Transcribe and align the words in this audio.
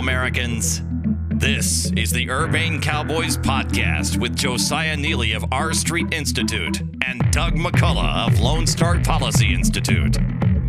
Americans. 0.00 0.80
This 1.28 1.92
is 1.92 2.10
the 2.10 2.30
Urbane 2.30 2.80
Cowboys 2.80 3.36
podcast 3.36 4.18
with 4.18 4.34
Josiah 4.34 4.96
Neeley 4.96 5.36
of 5.36 5.44
R 5.52 5.74
Street 5.74 6.14
Institute 6.14 6.80
and 7.06 7.20
Doug 7.32 7.56
McCullough 7.56 8.26
of 8.26 8.40
Lone 8.40 8.66
Star 8.66 8.98
Policy 9.00 9.52
Institute. 9.52 10.16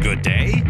Good 0.01 0.21
day. 0.21 0.61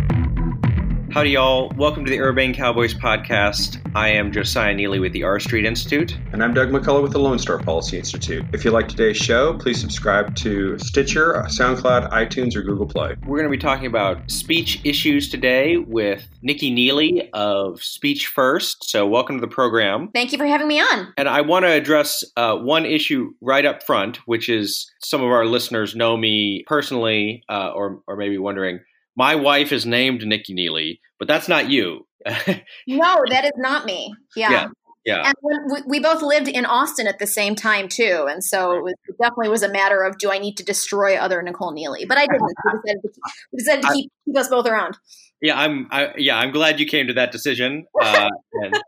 Howdy, 1.14 1.32
y'all. 1.32 1.70
Welcome 1.76 2.06
to 2.06 2.10
the 2.10 2.22
Urbane 2.22 2.54
Cowboys 2.54 2.94
podcast. 2.94 3.82
I 3.94 4.08
am 4.08 4.32
Josiah 4.32 4.74
Neeley 4.74 5.02
with 5.02 5.12
the 5.12 5.24
R 5.24 5.42
Street 5.42 5.66
Institute. 5.66 6.18
And 6.32 6.42
I'm 6.42 6.54
Doug 6.54 6.70
McCullough 6.70 7.04
with 7.04 7.12
the 7.12 7.20
Lone 7.20 7.38
Star 7.38 7.60
Policy 7.60 7.98
Institute. 7.98 8.46
If 8.54 8.64
you 8.64 8.72
like 8.72 8.88
today's 8.88 9.18
show, 9.18 9.58
please 9.58 9.78
subscribe 9.78 10.34
to 10.38 10.80
Stitcher, 10.80 11.34
SoundCloud, 11.50 12.10
iTunes, 12.12 12.56
or 12.56 12.62
Google 12.62 12.86
Play. 12.86 13.18
We're 13.26 13.40
going 13.40 13.52
to 13.52 13.58
be 13.58 13.58
talking 13.58 13.88
about 13.88 14.32
speech 14.32 14.80
issues 14.86 15.28
today 15.28 15.76
with 15.76 16.30
Nikki 16.44 16.74
Neily 16.74 17.30
of 17.34 17.84
Speech 17.84 18.28
First. 18.28 18.90
So, 18.90 19.06
welcome 19.06 19.36
to 19.36 19.42
the 19.42 19.54
program. 19.54 20.12
Thank 20.14 20.32
you 20.32 20.38
for 20.38 20.48
having 20.48 20.70
me 20.70 20.80
on. 20.80 21.14
And 21.18 21.28
I 21.28 21.42
want 21.42 21.66
to 21.66 21.72
address 21.72 22.24
uh, 22.38 22.56
one 22.56 22.86
issue 22.86 23.34
right 23.42 23.66
up 23.66 23.84
front, 23.84 24.20
which 24.28 24.48
is 24.48 24.90
some 25.04 25.22
of 25.22 25.30
our 25.30 25.46
listeners 25.46 25.94
know 25.94 26.16
me 26.16 26.64
personally, 26.68 27.44
uh, 27.50 27.72
or, 27.76 28.02
or 28.08 28.16
maybe 28.16 28.38
wondering 28.38 28.80
my 29.22 29.36
wife 29.36 29.72
is 29.72 29.86
named 29.86 30.26
Nikki 30.26 30.56
Neeley, 30.56 31.00
but 31.20 31.28
that's 31.28 31.48
not 31.48 31.70
you. 31.70 32.08
no, 32.26 33.24
that 33.30 33.46
is 33.46 33.52
not 33.56 33.86
me. 33.86 34.12
Yeah. 34.36 34.50
Yeah. 34.52 34.68
yeah. 35.06 35.28
And 35.28 35.36
we, 35.72 35.82
we, 35.86 36.00
both 36.00 36.24
lived 36.24 36.48
in 36.48 36.66
Austin 36.66 37.06
at 37.06 37.20
the 37.20 37.28
same 37.28 37.54
time 37.54 37.88
too, 37.88 38.26
and 38.28 38.44
so 38.44 38.72
it, 38.72 38.82
was, 38.82 38.96
it, 39.08 39.16
definitely 39.22 39.50
was 39.50 39.62
a 39.62 39.72
matter 39.72 40.02
of 40.02 40.18
do 40.18 40.32
I 40.32 40.40
need 40.40 40.58
to 40.58 40.64
destroy 40.64 41.18
other 41.18 41.40
Nicole 41.44 41.72
Neeley? 41.72 42.08
But 42.08 42.18
I 42.18 42.26
didn't. 42.26 42.42
We 42.42 42.54
decided 42.64 43.02
to, 43.04 43.10
we 43.52 43.58
decided 43.60 43.82
to 43.84 43.94
keep, 43.94 44.12
keep, 44.26 44.38
us 44.38 44.48
both 44.48 44.66
around. 44.66 44.98
Yeah, 45.40 45.60
I'm. 45.60 45.88
I, 45.92 46.14
yeah, 46.18 46.40
I'm 46.40 46.52
glad 46.52 46.80
you 46.80 46.88
came 46.88 47.06
to 47.06 47.14
that 47.14 47.32
decision. 47.32 47.86
Uh, 48.02 48.28
and 48.54 48.82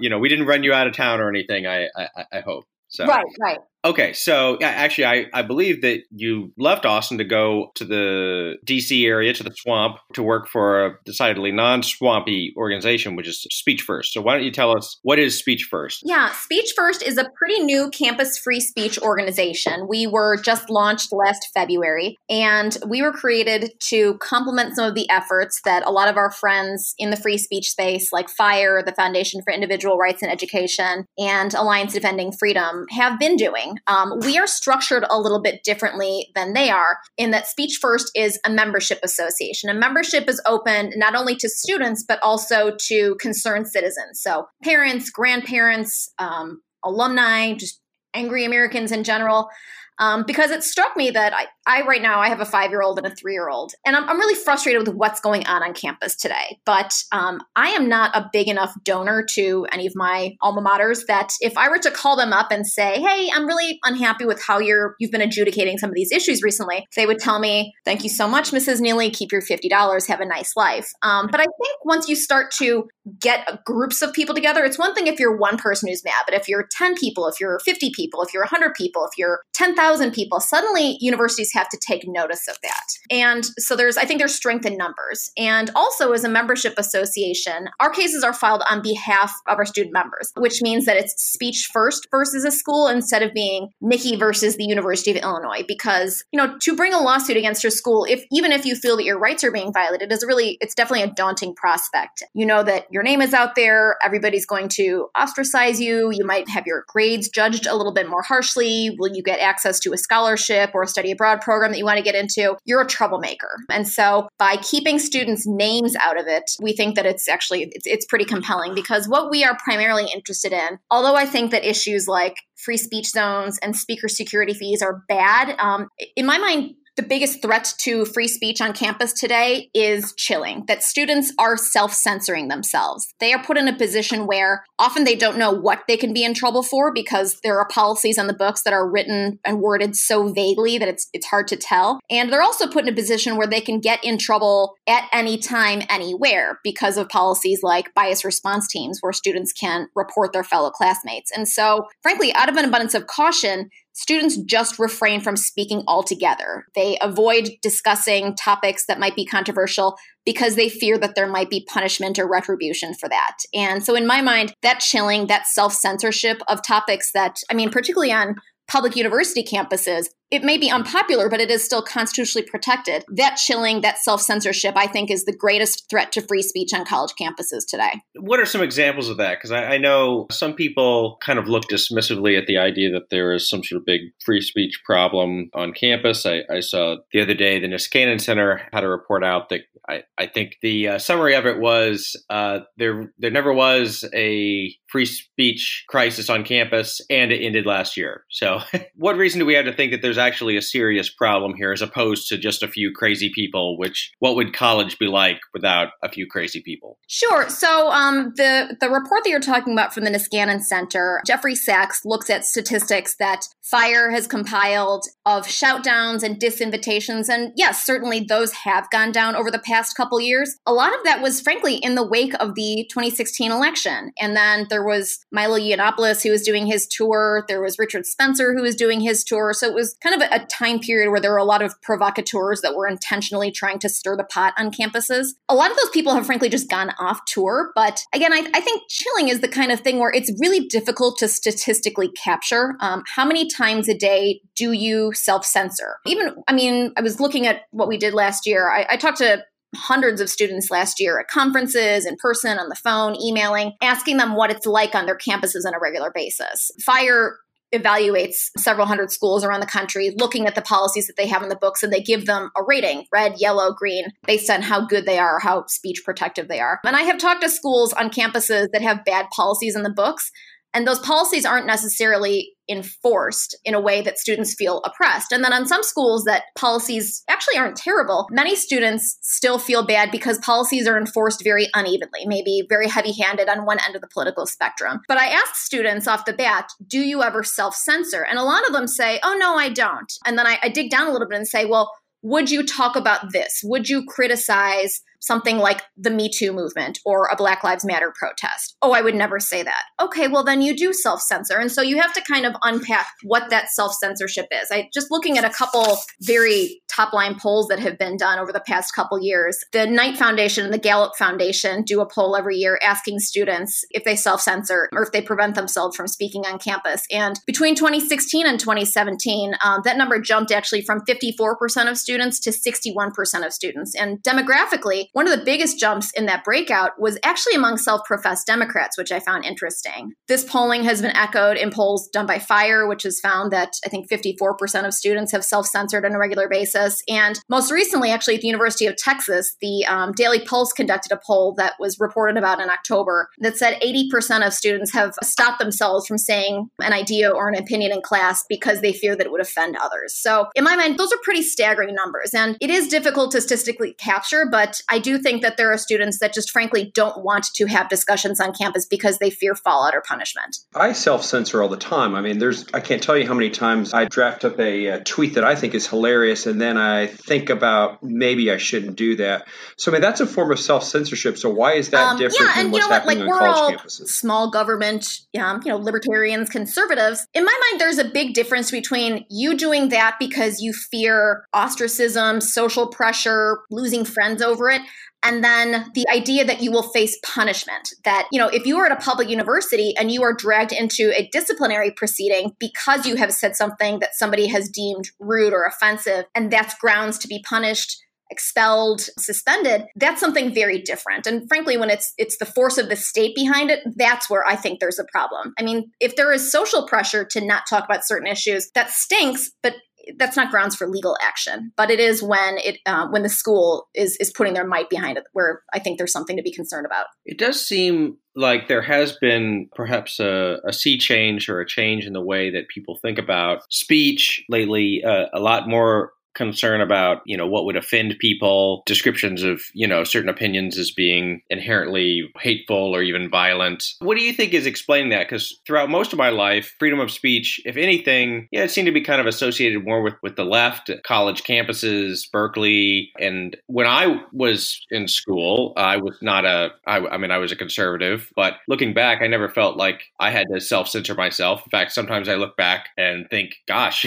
you 0.00 0.10
know, 0.10 0.18
we 0.18 0.28
didn't 0.28 0.44
run 0.44 0.64
you 0.64 0.74
out 0.74 0.86
of 0.86 0.92
town 0.92 1.18
or 1.18 1.30
anything. 1.30 1.66
I, 1.66 1.88
I, 1.96 2.08
I 2.30 2.40
hope. 2.40 2.64
So. 2.88 3.06
Right, 3.06 3.24
right. 3.40 3.58
Okay, 3.88 4.12
so 4.12 4.58
actually, 4.60 5.06
I, 5.06 5.24
I 5.32 5.40
believe 5.40 5.80
that 5.80 6.02
you 6.10 6.52
left 6.58 6.84
Austin 6.84 7.16
to 7.16 7.24
go 7.24 7.72
to 7.76 7.86
the 7.86 8.56
DC 8.66 9.06
area, 9.06 9.32
to 9.32 9.42
the 9.42 9.54
swamp, 9.56 9.96
to 10.12 10.22
work 10.22 10.46
for 10.46 10.84
a 10.84 10.98
decidedly 11.06 11.52
non 11.52 11.82
swampy 11.82 12.52
organization, 12.58 13.16
which 13.16 13.26
is 13.26 13.46
Speech 13.50 13.80
First. 13.80 14.12
So, 14.12 14.20
why 14.20 14.34
don't 14.34 14.44
you 14.44 14.52
tell 14.52 14.76
us 14.76 14.98
what 15.04 15.18
is 15.18 15.38
Speech 15.38 15.68
First? 15.70 16.02
Yeah, 16.04 16.30
Speech 16.32 16.74
First 16.76 17.02
is 17.02 17.16
a 17.16 17.30
pretty 17.34 17.60
new 17.60 17.88
campus 17.88 18.36
free 18.36 18.60
speech 18.60 18.98
organization. 18.98 19.88
We 19.88 20.06
were 20.06 20.36
just 20.36 20.68
launched 20.68 21.10
last 21.10 21.48
February, 21.54 22.18
and 22.28 22.76
we 22.86 23.00
were 23.00 23.12
created 23.12 23.72
to 23.88 24.18
complement 24.18 24.76
some 24.76 24.84
of 24.84 24.96
the 24.96 25.08
efforts 25.08 25.62
that 25.64 25.86
a 25.86 25.90
lot 25.90 26.10
of 26.10 26.18
our 26.18 26.30
friends 26.30 26.94
in 26.98 27.08
the 27.08 27.16
free 27.16 27.38
speech 27.38 27.70
space, 27.70 28.12
like 28.12 28.28
FIRE, 28.28 28.82
the 28.84 28.92
Foundation 28.92 29.40
for 29.40 29.50
Individual 29.50 29.96
Rights 29.96 30.20
and 30.20 30.30
Education, 30.30 31.06
and 31.16 31.54
Alliance 31.54 31.94
Defending 31.94 32.32
Freedom, 32.32 32.84
have 32.90 33.18
been 33.18 33.36
doing. 33.36 33.77
Um, 33.86 34.14
we 34.20 34.38
are 34.38 34.46
structured 34.46 35.04
a 35.08 35.20
little 35.20 35.40
bit 35.40 35.62
differently 35.64 36.28
than 36.34 36.52
they 36.52 36.70
are 36.70 36.98
in 37.16 37.30
that 37.30 37.46
Speech 37.46 37.78
First 37.80 38.10
is 38.14 38.38
a 38.44 38.50
membership 38.50 38.98
association. 39.02 39.70
A 39.70 39.74
membership 39.74 40.28
is 40.28 40.40
open 40.46 40.92
not 40.96 41.14
only 41.14 41.36
to 41.36 41.48
students, 41.48 42.04
but 42.06 42.18
also 42.22 42.76
to 42.88 43.16
concerned 43.20 43.68
citizens. 43.68 44.20
So 44.22 44.46
parents, 44.62 45.10
grandparents, 45.10 46.12
um, 46.18 46.62
alumni, 46.84 47.54
just 47.54 47.80
angry 48.14 48.44
Americans 48.44 48.90
in 48.92 49.04
general 49.04 49.48
um, 49.98 50.24
because 50.26 50.50
it 50.50 50.62
struck 50.62 50.96
me 50.96 51.10
that 51.10 51.32
I, 51.34 51.46
I 51.66 51.86
right 51.86 52.00
now 52.00 52.20
I 52.20 52.28
have 52.28 52.40
a 52.40 52.46
five 52.46 52.70
year 52.70 52.82
old 52.82 52.98
and 52.98 53.06
a 53.06 53.14
three 53.14 53.32
year 53.32 53.48
old, 53.48 53.72
and 53.84 53.96
I'm, 53.96 54.08
I'm, 54.08 54.18
really 54.18 54.34
frustrated 54.34 54.86
with 54.86 54.96
what's 54.96 55.20
going 55.20 55.46
on 55.46 55.62
on 55.62 55.74
campus 55.74 56.16
today. 56.16 56.58
But 56.64 56.94
um, 57.12 57.40
I 57.56 57.68
am 57.68 57.88
not 57.88 58.16
a 58.16 58.28
big 58.32 58.48
enough 58.48 58.72
donor 58.84 59.24
to 59.34 59.66
any 59.72 59.86
of 59.86 59.92
my 59.94 60.36
alma 60.40 60.62
maters 60.62 61.06
that 61.06 61.30
if 61.40 61.56
I 61.56 61.68
were 61.68 61.78
to 61.78 61.90
call 61.90 62.16
them 62.16 62.32
up 62.32 62.50
and 62.50 62.66
say, 62.66 63.00
"Hey, 63.00 63.30
I'm 63.34 63.46
really 63.46 63.78
unhappy 63.84 64.24
with 64.24 64.42
how 64.42 64.58
you're 64.58 64.94
you've 64.98 65.10
been 65.10 65.20
adjudicating 65.20 65.78
some 65.78 65.90
of 65.90 65.94
these 65.94 66.12
issues 66.12 66.42
recently," 66.42 66.86
they 66.96 67.06
would 67.06 67.18
tell 67.18 67.38
me, 67.38 67.74
"Thank 67.84 68.02
you 68.02 68.10
so 68.10 68.28
much, 68.28 68.50
Mrs. 68.50 68.80
Neily. 68.80 69.12
Keep 69.12 69.32
your 69.32 69.42
fifty 69.42 69.68
dollars. 69.68 70.06
Have 70.06 70.20
a 70.20 70.26
nice 70.26 70.56
life." 70.56 70.90
Um, 71.02 71.28
but 71.30 71.40
I 71.40 71.44
think 71.44 71.84
once 71.84 72.08
you 72.08 72.16
start 72.16 72.50
to 72.58 72.88
get 73.20 73.64
groups 73.64 74.02
of 74.02 74.12
people 74.12 74.34
together, 74.34 74.64
it's 74.64 74.78
one 74.78 74.94
thing 74.94 75.06
if 75.06 75.18
you're 75.18 75.36
one 75.36 75.56
person 75.56 75.88
who's 75.88 76.04
mad, 76.04 76.24
but 76.26 76.34
if 76.34 76.48
you're 76.48 76.68
ten 76.70 76.94
people, 76.94 77.26
if 77.26 77.40
you're 77.40 77.58
fifty 77.60 77.90
people, 77.94 78.22
if 78.22 78.32
you're 78.32 78.44
hundred 78.44 78.74
people, 78.74 79.04
if 79.04 79.18
you're 79.18 79.40
ten 79.52 79.74
thousand 79.74 79.87
thousand 79.88 80.12
people, 80.12 80.40
suddenly 80.40 80.98
universities 81.00 81.50
have 81.54 81.68
to 81.70 81.78
take 81.78 82.02
notice 82.06 82.46
of 82.48 82.58
that. 82.62 82.84
And 83.10 83.44
so 83.58 83.74
there's, 83.74 83.96
I 83.96 84.04
think 84.04 84.18
there's 84.18 84.34
strength 84.34 84.66
in 84.66 84.76
numbers. 84.76 85.30
And 85.38 85.70
also 85.74 86.12
as 86.12 86.24
a 86.24 86.28
membership 86.28 86.74
association, 86.76 87.68
our 87.80 87.90
cases 87.90 88.22
are 88.22 88.34
filed 88.34 88.62
on 88.68 88.82
behalf 88.82 89.32
of 89.46 89.58
our 89.58 89.64
student 89.64 89.94
members, 89.94 90.30
which 90.36 90.60
means 90.60 90.84
that 90.84 90.96
it's 90.96 91.14
speech 91.16 91.68
first 91.72 92.06
versus 92.10 92.44
a 92.44 92.50
school 92.50 92.86
instead 92.88 93.22
of 93.22 93.32
being 93.32 93.68
Nikki 93.80 94.16
versus 94.16 94.56
the 94.56 94.64
University 94.64 95.10
of 95.10 95.16
Illinois. 95.16 95.64
Because, 95.66 96.22
you 96.32 96.36
know, 96.36 96.56
to 96.60 96.76
bring 96.76 96.92
a 96.92 97.00
lawsuit 97.00 97.36
against 97.36 97.64
your 97.64 97.70
school, 97.70 98.04
if 98.04 98.24
even 98.30 98.52
if 98.52 98.66
you 98.66 98.76
feel 98.76 98.96
that 98.96 99.04
your 99.04 99.18
rights 99.18 99.42
are 99.42 99.52
being 99.52 99.72
violated, 99.72 100.12
is 100.12 100.24
really, 100.26 100.58
it's 100.60 100.74
definitely 100.74 101.04
a 101.04 101.14
daunting 101.14 101.54
prospect. 101.54 102.22
You 102.34 102.44
know 102.44 102.62
that 102.62 102.86
your 102.90 103.02
name 103.02 103.22
is 103.22 103.32
out 103.32 103.54
there, 103.54 103.96
everybody's 104.04 104.46
going 104.46 104.68
to 104.70 105.08
ostracize 105.18 105.80
you, 105.80 106.10
you 106.12 106.26
might 106.26 106.48
have 106.48 106.66
your 106.66 106.84
grades 106.88 107.28
judged 107.28 107.66
a 107.66 107.74
little 107.74 107.94
bit 107.94 108.08
more 108.08 108.22
harshly. 108.22 108.94
Will 108.98 109.14
you 109.14 109.22
get 109.22 109.40
access 109.40 109.77
to 109.80 109.92
a 109.92 109.98
scholarship 109.98 110.70
or 110.74 110.82
a 110.82 110.86
study 110.88 111.10
abroad 111.10 111.40
program 111.40 111.72
that 111.72 111.78
you 111.78 111.84
want 111.84 111.98
to 111.98 112.04
get 112.04 112.14
into, 112.14 112.56
you're 112.64 112.82
a 112.82 112.86
troublemaker. 112.86 113.56
And 113.70 113.86
so 113.86 114.28
by 114.38 114.56
keeping 114.56 114.98
students' 114.98 115.46
names 115.46 115.94
out 115.96 116.18
of 116.18 116.26
it, 116.26 116.50
we 116.60 116.72
think 116.72 116.96
that 116.96 117.06
it's 117.06 117.28
actually 117.28 117.70
it's, 117.72 117.86
it's 117.86 118.06
pretty 118.06 118.24
compelling 118.24 118.74
because 118.74 119.08
what 119.08 119.30
we 119.30 119.44
are 119.44 119.56
primarily 119.62 120.06
interested 120.14 120.52
in, 120.52 120.78
although 120.90 121.14
I 121.14 121.26
think 121.26 121.50
that 121.50 121.64
issues 121.64 122.08
like 122.08 122.36
free 122.56 122.76
speech 122.76 123.08
zones 123.08 123.58
and 123.58 123.76
speaker 123.76 124.08
security 124.08 124.54
fees 124.54 124.82
are 124.82 125.02
bad, 125.08 125.54
um, 125.58 125.88
in 126.16 126.26
my 126.26 126.38
mind, 126.38 126.74
the 126.98 127.02
biggest 127.04 127.40
threat 127.40 127.72
to 127.78 128.04
free 128.04 128.26
speech 128.26 128.60
on 128.60 128.72
campus 128.72 129.12
today 129.12 129.70
is 129.72 130.12
chilling, 130.14 130.64
that 130.66 130.82
students 130.82 131.32
are 131.38 131.56
self 131.56 131.92
censoring 131.92 132.48
themselves. 132.48 133.14
They 133.20 133.32
are 133.32 133.42
put 133.42 133.56
in 133.56 133.68
a 133.68 133.76
position 133.76 134.26
where 134.26 134.64
often 134.80 135.04
they 135.04 135.14
don't 135.14 135.38
know 135.38 135.52
what 135.52 135.84
they 135.86 135.96
can 135.96 136.12
be 136.12 136.24
in 136.24 136.34
trouble 136.34 136.64
for 136.64 136.92
because 136.92 137.38
there 137.44 137.56
are 137.58 137.68
policies 137.68 138.18
on 138.18 138.26
the 138.26 138.32
books 138.34 138.62
that 138.62 138.72
are 138.72 138.90
written 138.90 139.38
and 139.44 139.60
worded 139.60 139.94
so 139.94 140.32
vaguely 140.32 140.76
that 140.76 140.88
it's, 140.88 141.08
it's 141.12 141.26
hard 141.26 141.46
to 141.48 141.56
tell. 141.56 142.00
And 142.10 142.32
they're 142.32 142.42
also 142.42 142.66
put 142.66 142.82
in 142.82 142.92
a 142.92 142.96
position 142.96 143.36
where 143.36 143.46
they 143.46 143.60
can 143.60 143.78
get 143.78 144.02
in 144.02 144.18
trouble 144.18 144.74
at 144.88 145.08
any 145.12 145.38
time, 145.38 145.82
anywhere 145.88 146.58
because 146.64 146.96
of 146.96 147.08
policies 147.08 147.62
like 147.62 147.94
bias 147.94 148.24
response 148.24 148.66
teams 148.66 148.98
where 149.00 149.12
students 149.12 149.52
can 149.52 149.86
report 149.94 150.32
their 150.32 150.42
fellow 150.42 150.70
classmates. 150.70 151.30
And 151.30 151.46
so, 151.46 151.86
frankly, 152.02 152.34
out 152.34 152.48
of 152.48 152.56
an 152.56 152.64
abundance 152.64 152.94
of 152.94 153.06
caution, 153.06 153.70
students 153.98 154.36
just 154.36 154.78
refrain 154.78 155.20
from 155.20 155.36
speaking 155.36 155.82
altogether. 155.88 156.66
They 156.76 156.96
avoid 157.02 157.50
discussing 157.62 158.36
topics 158.36 158.86
that 158.86 159.00
might 159.00 159.16
be 159.16 159.26
controversial 159.26 159.96
because 160.24 160.54
they 160.54 160.68
fear 160.68 160.98
that 160.98 161.16
there 161.16 161.26
might 161.26 161.50
be 161.50 161.66
punishment 161.68 162.16
or 162.16 162.28
retribution 162.28 162.94
for 162.94 163.08
that. 163.08 163.38
And 163.52 163.84
so, 163.84 163.96
in 163.96 164.06
my 164.06 164.20
mind, 164.22 164.54
that 164.62 164.78
chilling, 164.78 165.26
that 165.26 165.48
self 165.48 165.72
censorship 165.72 166.40
of 166.46 166.64
topics 166.64 167.10
that, 167.12 167.40
I 167.50 167.54
mean, 167.54 167.70
particularly 167.70 168.12
on 168.12 168.36
public 168.68 168.94
university 168.94 169.42
campuses, 169.42 170.06
it 170.30 170.42
may 170.42 170.58
be 170.58 170.70
unpopular, 170.70 171.28
but 171.28 171.40
it 171.40 171.50
is 171.50 171.64
still 171.64 171.82
constitutionally 171.82 172.46
protected. 172.46 173.04
That 173.08 173.36
chilling, 173.36 173.80
that 173.80 173.98
self 173.98 174.20
censorship, 174.20 174.74
I 174.76 174.86
think, 174.86 175.10
is 175.10 175.24
the 175.24 175.36
greatest 175.36 175.88
threat 175.88 176.12
to 176.12 176.22
free 176.22 176.42
speech 176.42 176.72
on 176.74 176.84
college 176.84 177.12
campuses 177.20 177.66
today. 177.66 178.00
What 178.14 178.40
are 178.40 178.46
some 178.46 178.62
examples 178.62 179.08
of 179.08 179.16
that? 179.18 179.38
Because 179.38 179.52
I, 179.52 179.64
I, 179.64 179.78
know 179.78 180.26
some 180.30 180.54
people 180.54 181.18
kind 181.24 181.38
of 181.38 181.48
look 181.48 181.64
dismissively 181.64 182.36
at 182.38 182.46
the 182.46 182.58
idea 182.58 182.90
that 182.92 183.10
there 183.10 183.32
is 183.32 183.48
some 183.48 183.62
sort 183.62 183.80
of 183.80 183.86
big 183.86 184.00
free 184.24 184.40
speech 184.40 184.80
problem 184.84 185.50
on 185.54 185.72
campus. 185.72 186.26
I, 186.26 186.42
I 186.50 186.60
saw 186.60 186.96
the 187.12 187.20
other 187.20 187.34
day 187.34 187.58
the 187.58 187.68
Niskanen 187.68 188.20
Center 188.20 188.60
had 188.72 188.84
a 188.84 188.88
report 188.88 189.24
out 189.24 189.48
that 189.48 189.62
I, 189.88 190.02
I 190.18 190.26
think 190.26 190.56
the 190.60 190.88
uh, 190.88 190.98
summary 190.98 191.34
of 191.34 191.46
it 191.46 191.58
was 191.58 192.14
uh, 192.28 192.60
there 192.76 193.12
there 193.18 193.30
never 193.30 193.52
was 193.52 194.04
a 194.14 194.74
free 194.88 195.06
speech 195.06 195.84
crisis 195.88 196.28
on 196.28 196.44
campus, 196.44 197.00
and 197.08 197.32
it 197.32 197.42
ended 197.42 197.64
last 197.64 197.96
year. 197.96 198.24
So, 198.28 198.60
what 198.94 199.16
reason 199.16 199.38
do 199.38 199.46
we 199.46 199.54
have 199.54 199.64
to 199.64 199.72
think 199.72 199.92
that 199.92 200.02
there's 200.02 200.17
actually 200.18 200.56
a 200.56 200.62
serious 200.62 201.10
problem 201.10 201.54
here, 201.56 201.72
as 201.72 201.82
opposed 201.82 202.28
to 202.28 202.38
just 202.38 202.62
a 202.62 202.68
few 202.68 202.92
crazy 202.92 203.30
people? 203.34 203.78
Which 203.78 204.12
what 204.18 204.36
would 204.36 204.52
college 204.52 204.98
be 204.98 205.06
like 205.06 205.38
without 205.52 205.88
a 206.02 206.08
few 206.08 206.26
crazy 206.26 206.62
people? 206.62 206.98
Sure. 207.08 207.48
So, 207.48 207.90
um, 207.90 208.32
the 208.36 208.76
the 208.80 208.88
report 208.88 209.24
that 209.24 209.30
you're 209.30 209.40
talking 209.40 209.72
about 209.72 209.94
from 209.94 210.04
the 210.04 210.10
Niskanen 210.10 210.62
Center, 210.62 211.22
Jeffrey 211.26 211.54
Sachs 211.54 212.04
looks 212.04 212.30
at 212.30 212.44
statistics 212.44 213.16
that 213.18 213.42
Fire 213.70 214.10
has 214.10 214.26
compiled 214.26 215.04
of 215.26 215.46
shoutdowns 215.46 216.22
and 216.22 216.40
disinvitations. 216.40 217.28
And 217.28 217.52
yes, 217.54 217.84
certainly 217.84 218.20
those 218.20 218.52
have 218.52 218.88
gone 218.88 219.12
down 219.12 219.36
over 219.36 219.50
the 219.50 219.58
past 219.58 219.94
couple 219.94 220.18
years. 220.22 220.56
A 220.64 220.72
lot 220.72 220.94
of 220.94 221.04
that 221.04 221.20
was, 221.20 221.42
frankly, 221.42 221.74
in 221.74 221.94
the 221.94 222.06
wake 222.06 222.32
of 222.40 222.54
the 222.54 222.86
2016 222.90 223.52
election. 223.52 224.12
And 224.18 224.34
then 224.34 224.68
there 224.70 224.82
was 224.82 225.18
Milo 225.30 225.58
Yiannopoulos 225.58 226.22
who 226.22 226.30
was 226.30 226.42
doing 226.42 226.66
his 226.66 226.86
tour. 226.86 227.44
There 227.46 227.60
was 227.60 227.78
Richard 227.78 228.06
Spencer 228.06 228.54
who 228.54 228.62
was 228.62 228.74
doing 228.74 229.02
his 229.02 229.22
tour. 229.22 229.52
So 229.52 229.66
it 229.66 229.74
was 229.74 229.98
kind 230.02 230.14
of 230.14 230.26
a, 230.32 230.48
time 230.48 230.78
period 230.80 231.10
where 231.10 231.20
there 231.20 231.32
were 231.32 231.36
a 231.36 231.44
lot 231.44 231.60
of 231.60 231.80
provocateurs 231.82 232.62
that 232.62 232.74
were 232.74 232.88
intentionally 232.88 233.50
trying 233.50 233.78
to 233.78 233.88
stir 233.88 234.16
the 234.16 234.24
pot 234.24 234.54
on 234.56 234.70
campuses. 234.70 235.32
A 235.50 235.54
lot 235.54 235.70
of 235.70 235.76
those 235.76 235.90
people 235.90 236.14
have, 236.14 236.24
frankly, 236.24 236.48
just 236.48 236.70
gone 236.70 236.90
off 236.98 237.20
tour. 237.26 237.70
But 237.74 238.02
again, 238.14 238.32
I, 238.32 238.48
I 238.54 238.60
think 238.62 238.84
chilling 238.88 239.28
is 239.28 239.40
the 239.40 239.48
kind 239.48 239.70
of 239.70 239.80
thing 239.80 239.98
where 239.98 240.10
it's 240.10 240.32
really 240.40 240.66
difficult 240.66 241.18
to 241.18 241.28
statistically 241.28 242.08
capture. 242.08 242.76
Um, 242.80 243.02
how 243.14 243.26
many 243.26 243.46
times 243.46 243.57
a 243.60 243.94
day 243.94 244.40
do 244.54 244.72
you 244.72 245.12
self 245.12 245.44
censor? 245.44 245.96
Even, 246.06 246.34
I 246.46 246.52
mean, 246.52 246.92
I 246.96 247.00
was 247.00 247.20
looking 247.20 247.46
at 247.46 247.62
what 247.70 247.88
we 247.88 247.96
did 247.96 248.14
last 248.14 248.46
year. 248.46 248.70
I, 248.70 248.86
I 248.90 248.96
talked 248.96 249.18
to 249.18 249.44
hundreds 249.74 250.20
of 250.20 250.30
students 250.30 250.70
last 250.70 251.00
year 251.00 251.18
at 251.20 251.28
conferences, 251.28 252.06
in 252.06 252.16
person, 252.16 252.58
on 252.58 252.68
the 252.68 252.74
phone, 252.74 253.20
emailing, 253.20 253.72
asking 253.82 254.16
them 254.16 254.34
what 254.34 254.50
it's 254.50 254.66
like 254.66 254.94
on 254.94 255.06
their 255.06 255.18
campuses 255.18 255.66
on 255.66 255.74
a 255.74 255.78
regular 255.80 256.10
basis. 256.14 256.70
Fire 256.84 257.36
evaluates 257.74 258.50
several 258.56 258.86
hundred 258.86 259.10
schools 259.10 259.44
around 259.44 259.60
the 259.60 259.66
country 259.66 260.14
looking 260.16 260.46
at 260.46 260.54
the 260.54 260.62
policies 260.62 261.06
that 261.06 261.16
they 261.16 261.26
have 261.26 261.42
in 261.42 261.50
the 261.50 261.56
books 261.56 261.82
and 261.82 261.92
they 261.92 262.00
give 262.00 262.24
them 262.24 262.50
a 262.56 262.62
rating 262.62 263.04
red 263.12 263.34
yellow 263.38 263.74
green 263.74 264.06
based 264.26 264.48
on 264.48 264.62
how 264.62 264.86
good 264.86 265.04
they 265.04 265.18
are 265.18 265.38
how 265.38 265.64
speech 265.66 266.00
protective 266.02 266.48
they 266.48 266.60
are 266.60 266.80
and 266.84 266.96
i 266.96 267.02
have 267.02 267.18
talked 267.18 267.42
to 267.42 267.48
schools 267.50 267.92
on 267.92 268.08
campuses 268.08 268.68
that 268.72 268.80
have 268.80 269.04
bad 269.04 269.26
policies 269.36 269.76
in 269.76 269.82
the 269.82 269.90
books 269.90 270.32
and 270.74 270.86
those 270.86 270.98
policies 270.98 271.46
aren't 271.46 271.66
necessarily 271.66 272.52
enforced 272.68 273.56
in 273.64 273.74
a 273.74 273.80
way 273.80 274.02
that 274.02 274.18
students 274.18 274.54
feel 274.54 274.82
oppressed. 274.84 275.32
And 275.32 275.42
then 275.42 275.52
on 275.52 275.66
some 275.66 275.82
schools 275.82 276.24
that 276.24 276.44
policies 276.56 277.22
actually 277.28 277.56
aren't 277.56 277.76
terrible, 277.76 278.28
many 278.30 278.54
students 278.54 279.18
still 279.22 279.58
feel 279.58 279.86
bad 279.86 280.10
because 280.10 280.38
policies 280.38 280.86
are 280.86 280.98
enforced 280.98 281.42
very 281.42 281.68
unevenly, 281.74 282.26
maybe 282.26 282.64
very 282.68 282.88
heavy 282.88 283.12
handed 283.12 283.48
on 283.48 283.64
one 283.64 283.78
end 283.84 283.94
of 283.94 284.02
the 284.02 284.08
political 284.12 284.46
spectrum. 284.46 285.00
But 285.08 285.18
I 285.18 285.28
asked 285.28 285.56
students 285.56 286.06
off 286.06 286.26
the 286.26 286.34
bat, 286.34 286.68
do 286.86 287.00
you 287.00 287.22
ever 287.22 287.42
self 287.42 287.74
censor? 287.74 288.24
And 288.24 288.38
a 288.38 288.44
lot 288.44 288.66
of 288.66 288.72
them 288.72 288.86
say, 288.86 289.18
oh, 289.22 289.36
no, 289.38 289.56
I 289.56 289.70
don't. 289.70 290.12
And 290.26 290.38
then 290.38 290.46
I, 290.46 290.58
I 290.62 290.68
dig 290.68 290.90
down 290.90 291.06
a 291.06 291.12
little 291.12 291.28
bit 291.28 291.38
and 291.38 291.48
say, 291.48 291.64
well, 291.64 291.90
would 292.22 292.50
you 292.50 292.64
talk 292.64 292.96
about 292.96 293.32
this? 293.32 293.60
Would 293.64 293.88
you 293.88 294.04
criticize 294.06 295.00
something 295.20 295.58
like 295.58 295.82
the 295.96 296.10
Me 296.10 296.30
Too 296.32 296.52
movement 296.52 296.98
or 297.04 297.26
a 297.26 297.36
Black 297.36 297.64
Lives 297.64 297.84
Matter 297.84 298.12
protest. 298.18 298.76
Oh, 298.82 298.92
I 298.92 299.00
would 299.00 299.14
never 299.14 299.40
say 299.40 299.62
that. 299.62 299.84
Okay, 300.00 300.28
well, 300.28 300.44
then 300.44 300.62
you 300.62 300.76
do 300.76 300.92
self 300.92 301.20
censor. 301.20 301.58
And 301.58 301.70
so 301.70 301.82
you 301.82 302.00
have 302.00 302.12
to 302.14 302.22
kind 302.22 302.46
of 302.46 302.54
unpack 302.62 303.06
what 303.22 303.50
that 303.50 303.70
self 303.70 303.94
censorship 303.94 304.46
is. 304.50 304.68
I 304.70 304.88
just 304.92 305.10
looking 305.10 305.38
at 305.38 305.44
a 305.44 305.50
couple 305.50 305.98
very 306.20 306.80
top 306.90 307.12
line 307.12 307.38
polls 307.38 307.68
that 307.68 307.78
have 307.78 307.98
been 307.98 308.16
done 308.16 308.38
over 308.38 308.52
the 308.52 308.60
past 308.60 308.94
couple 308.94 309.20
years. 309.20 309.64
The 309.72 309.86
Knight 309.86 310.16
Foundation 310.16 310.64
and 310.64 310.74
the 310.74 310.78
Gallup 310.78 311.16
Foundation 311.16 311.82
do 311.82 312.00
a 312.00 312.08
poll 312.08 312.36
every 312.36 312.56
year 312.56 312.78
asking 312.82 313.20
students 313.20 313.84
if 313.90 314.04
they 314.04 314.16
self 314.16 314.40
censor 314.40 314.88
or 314.92 315.02
if 315.02 315.12
they 315.12 315.22
prevent 315.22 315.54
themselves 315.54 315.96
from 315.96 316.08
speaking 316.08 316.44
on 316.46 316.58
campus. 316.58 317.04
And 317.10 317.38
between 317.46 317.74
2016 317.74 318.46
and 318.46 318.58
2017, 318.58 319.54
um, 319.64 319.82
that 319.84 319.96
number 319.96 320.20
jumped 320.20 320.50
actually 320.50 320.82
from 320.82 321.00
54% 321.02 321.90
of 321.90 321.96
students 321.96 322.40
to 322.40 322.50
61% 322.50 323.46
of 323.46 323.52
students. 323.52 323.94
And 323.94 324.18
demographically, 324.22 325.07
one 325.12 325.26
of 325.26 325.36
the 325.36 325.44
biggest 325.44 325.78
jumps 325.78 326.10
in 326.12 326.26
that 326.26 326.44
breakout 326.44 326.92
was 326.98 327.18
actually 327.22 327.54
among 327.54 327.78
self 327.78 328.04
professed 328.04 328.46
Democrats, 328.46 328.96
which 328.98 329.12
I 329.12 329.20
found 329.20 329.44
interesting. 329.44 330.12
This 330.26 330.44
polling 330.44 330.84
has 330.84 331.02
been 331.02 331.16
echoed 331.16 331.56
in 331.56 331.70
polls 331.70 332.08
done 332.08 332.26
by 332.26 332.38
FIRE, 332.38 332.86
which 332.86 333.02
has 333.02 333.20
found 333.20 333.52
that 333.52 333.72
I 333.84 333.88
think 333.88 334.08
54% 334.10 334.86
of 334.86 334.94
students 334.94 335.32
have 335.32 335.44
self 335.44 335.66
censored 335.66 336.04
on 336.04 336.14
a 336.14 336.18
regular 336.18 336.48
basis. 336.48 337.02
And 337.08 337.40
most 337.48 337.70
recently, 337.70 338.10
actually, 338.10 338.36
at 338.36 338.40
the 338.40 338.46
University 338.48 338.86
of 338.86 338.96
Texas, 338.96 339.56
the 339.60 339.84
um, 339.86 340.12
Daily 340.12 340.40
Pulse 340.40 340.72
conducted 340.72 341.12
a 341.12 341.20
poll 341.24 341.54
that 341.56 341.74
was 341.78 341.98
reported 341.98 342.36
about 342.36 342.60
in 342.60 342.70
October 342.70 343.28
that 343.38 343.56
said 343.56 343.80
80% 343.82 344.46
of 344.46 344.52
students 344.52 344.92
have 344.92 345.14
stopped 345.22 345.58
themselves 345.58 346.06
from 346.06 346.18
saying 346.18 346.68
an 346.80 346.92
idea 346.92 347.30
or 347.30 347.48
an 347.48 347.54
opinion 347.54 347.92
in 347.92 348.02
class 348.02 348.44
because 348.48 348.80
they 348.80 348.92
fear 348.92 349.16
that 349.16 349.26
it 349.26 349.32
would 349.32 349.40
offend 349.40 349.76
others. 349.76 350.14
So, 350.14 350.48
in 350.54 350.64
my 350.64 350.76
mind, 350.76 350.98
those 350.98 351.12
are 351.12 351.18
pretty 351.22 351.42
staggering 351.42 351.94
numbers. 351.94 352.34
And 352.34 352.56
it 352.60 352.70
is 352.70 352.88
difficult 352.88 353.32
to 353.32 353.40
statistically 353.40 353.94
capture, 353.94 354.46
but 354.50 354.80
I 354.88 354.97
do 354.98 355.18
think 355.18 355.42
that 355.42 355.56
there 355.56 355.72
are 355.72 355.78
students 355.78 356.18
that 356.20 356.32
just 356.32 356.50
frankly 356.50 356.90
don't 356.94 357.24
want 357.24 357.46
to 357.54 357.66
have 357.66 357.88
discussions 357.88 358.40
on 358.40 358.52
campus 358.52 358.86
because 358.86 359.18
they 359.18 359.30
fear 359.30 359.54
fallout 359.54 359.94
or 359.94 360.00
punishment. 360.00 360.58
I 360.74 360.92
self 360.92 361.24
censor 361.24 361.62
all 361.62 361.68
the 361.68 361.76
time. 361.76 362.14
I 362.14 362.20
mean, 362.20 362.38
there's, 362.38 362.66
I 362.72 362.80
can't 362.80 363.02
tell 363.02 363.16
you 363.16 363.26
how 363.26 363.34
many 363.34 363.50
times 363.50 363.94
I 363.94 364.04
draft 364.04 364.44
up 364.44 364.58
a, 364.58 364.86
a, 364.86 365.04
tweet 365.04 365.34
that 365.34 365.44
I 365.44 365.54
think 365.54 365.74
is 365.74 365.86
hilarious 365.86 366.46
and 366.46 366.60
then 366.60 366.76
I 366.76 367.06
think 367.06 367.50
about 367.50 368.02
maybe 368.02 368.50
I 368.50 368.56
shouldn't 368.56 368.96
do 368.96 369.16
that. 369.16 369.46
So, 369.76 369.90
I 369.90 369.94
mean, 369.94 370.02
that's 370.02 370.20
a 370.20 370.26
form 370.26 370.50
of 370.50 370.58
self 370.58 370.84
censorship. 370.84 371.38
So, 371.38 371.50
why 371.50 371.74
is 371.74 371.90
that 371.90 372.12
um, 372.12 372.18
different 372.18 372.40
yeah, 372.40 372.60
and 372.60 372.74
you 372.74 372.80
know 372.80 372.88
what? 372.88 373.06
Like, 373.06 373.18
we're 373.18 373.46
all 373.46 373.72
campuses? 373.72 374.08
small 374.08 374.50
government, 374.50 375.20
um, 375.38 375.60
you 375.64 375.70
know, 375.70 375.78
libertarians, 375.78 376.50
conservatives. 376.50 377.26
In 377.34 377.44
my 377.44 377.60
mind, 377.70 377.80
there's 377.80 377.98
a 377.98 378.04
big 378.04 378.34
difference 378.34 378.70
between 378.70 379.24
you 379.30 379.56
doing 379.56 379.88
that 379.90 380.16
because 380.18 380.60
you 380.60 380.72
fear 380.72 381.46
ostracism, 381.54 382.40
social 382.40 382.86
pressure, 382.86 383.60
losing 383.70 384.04
friends 384.04 384.42
over 384.42 384.70
it 384.70 384.82
and 385.22 385.42
then 385.42 385.90
the 385.94 386.06
idea 386.08 386.44
that 386.44 386.62
you 386.62 386.70
will 386.70 386.82
face 386.82 387.18
punishment 387.24 387.90
that 388.04 388.28
you 388.30 388.38
know 388.38 388.48
if 388.48 388.66
you 388.66 388.78
are 388.78 388.86
at 388.86 388.92
a 388.92 388.96
public 388.96 389.28
university 389.28 389.94
and 389.98 390.10
you 390.12 390.22
are 390.22 390.32
dragged 390.32 390.72
into 390.72 391.12
a 391.16 391.28
disciplinary 391.32 391.90
proceeding 391.90 392.52
because 392.58 393.06
you 393.06 393.16
have 393.16 393.32
said 393.32 393.56
something 393.56 393.98
that 393.98 394.14
somebody 394.14 394.46
has 394.46 394.68
deemed 394.68 395.10
rude 395.18 395.52
or 395.52 395.64
offensive 395.64 396.24
and 396.34 396.50
that's 396.50 396.74
grounds 396.78 397.18
to 397.18 397.28
be 397.28 397.42
punished 397.48 398.02
expelled 398.30 399.00
suspended 399.18 399.84
that's 399.96 400.20
something 400.20 400.52
very 400.54 400.82
different. 400.82 401.26
And 401.26 401.48
frankly 401.48 401.76
when 401.76 401.90
it's 401.90 402.12
it's 402.18 402.36
the 402.38 402.46
force 402.46 402.78
of 402.78 402.88
the 402.88 402.96
state 402.96 403.34
behind 403.34 403.70
it 403.70 403.80
that's 403.96 404.28
where 404.28 404.46
i 404.46 404.54
think 404.54 404.80
there's 404.80 404.98
a 404.98 405.06
problem. 405.10 405.54
I 405.58 405.62
mean 405.62 405.90
if 406.00 406.16
there 406.16 406.32
is 406.32 406.52
social 406.52 406.86
pressure 406.86 407.24
to 407.24 407.44
not 407.44 407.62
talk 407.68 407.84
about 407.84 408.06
certain 408.06 408.26
issues 408.26 408.70
that 408.74 408.90
stinks 408.90 409.50
but 409.62 409.74
that's 410.16 410.36
not 410.36 410.50
grounds 410.50 410.74
for 410.74 410.88
legal 410.88 411.16
action, 411.22 411.72
but 411.76 411.90
it 411.90 412.00
is 412.00 412.22
when 412.22 412.58
it 412.58 412.78
uh, 412.86 413.08
when 413.08 413.22
the 413.22 413.28
school 413.28 413.88
is 413.94 414.16
is 414.16 414.30
putting 414.30 414.54
their 414.54 414.66
might 414.66 414.90
behind 414.90 415.18
it, 415.18 415.24
where 415.32 415.62
I 415.72 415.78
think 415.78 415.98
there's 415.98 416.12
something 416.12 416.36
to 416.36 416.42
be 416.42 416.52
concerned 416.52 416.86
about. 416.86 417.06
It 417.24 417.38
does 417.38 417.64
seem 417.64 418.16
like 418.34 418.68
there 418.68 418.82
has 418.82 419.16
been 419.20 419.68
perhaps 419.74 420.20
a, 420.20 420.58
a 420.66 420.72
sea 420.72 420.96
change 420.98 421.48
or 421.48 421.60
a 421.60 421.66
change 421.66 422.04
in 422.04 422.12
the 422.12 422.22
way 422.22 422.50
that 422.50 422.68
people 422.68 422.98
think 423.02 423.18
about 423.18 423.62
speech 423.70 424.44
lately. 424.48 425.02
Uh, 425.04 425.26
a 425.32 425.40
lot 425.40 425.68
more 425.68 426.12
concern 426.34 426.80
about 426.80 427.22
you 427.26 427.36
know 427.36 427.46
what 427.46 427.64
would 427.64 427.76
offend 427.76 428.16
people. 428.18 428.82
Descriptions 428.86 429.42
of 429.42 429.62
you 429.74 429.86
know 429.86 430.04
certain 430.04 430.28
opinions 430.28 430.78
as 430.78 430.90
being 430.90 431.42
inherently 431.50 432.30
hateful 432.38 432.94
or 432.94 433.02
even 433.02 433.30
violent. 433.30 433.94
What 434.00 434.16
do 434.16 434.24
you 434.24 434.32
think 434.32 434.54
is 434.54 434.66
explaining 434.66 435.10
that? 435.10 435.28
Because 435.28 435.60
throughout 435.66 435.90
most 435.90 436.12
of 436.12 436.18
my 436.18 436.30
life 436.30 436.74
freedom 436.78 437.00
of 437.00 437.10
speech 437.10 437.60
if 437.64 437.76
anything 437.76 438.48
yeah 438.50 438.62
it 438.62 438.70
seemed 438.70 438.86
to 438.86 438.92
be 438.92 439.00
kind 439.00 439.20
of 439.20 439.26
associated 439.26 439.84
more 439.84 440.02
with 440.02 440.14
with 440.22 440.36
the 440.36 440.44
left 440.44 440.90
college 441.04 441.42
campuses 441.42 442.30
berkeley. 442.30 443.10
And 443.18 443.56
when 443.66 443.86
i 443.86 444.22
was 444.32 444.84
in 444.90 445.08
school 445.08 445.72
i 445.76 445.96
was 445.96 446.16
not 446.22 446.44
a 446.44 446.70
I, 446.86 446.98
I 446.98 447.18
mean 447.18 447.30
i 447.30 447.38
was 447.38 447.52
a 447.52 447.56
conservative 447.56 448.30
but 448.36 448.54
looking 448.68 448.94
back 448.94 449.22
i 449.22 449.26
never 449.26 449.48
felt 449.48 449.76
like 449.76 450.04
i 450.20 450.30
had 450.30 450.46
to 450.52 450.60
self-censor 450.60 451.14
myself. 451.14 451.62
In 451.66 451.70
fact 451.70 451.92
sometimes 451.92 452.28
i 452.28 452.34
look 452.34 452.56
back 452.56 452.88
and 452.96 453.28
think 453.30 453.56
gosh 453.66 454.04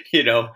you 0.12 0.22
know 0.22 0.48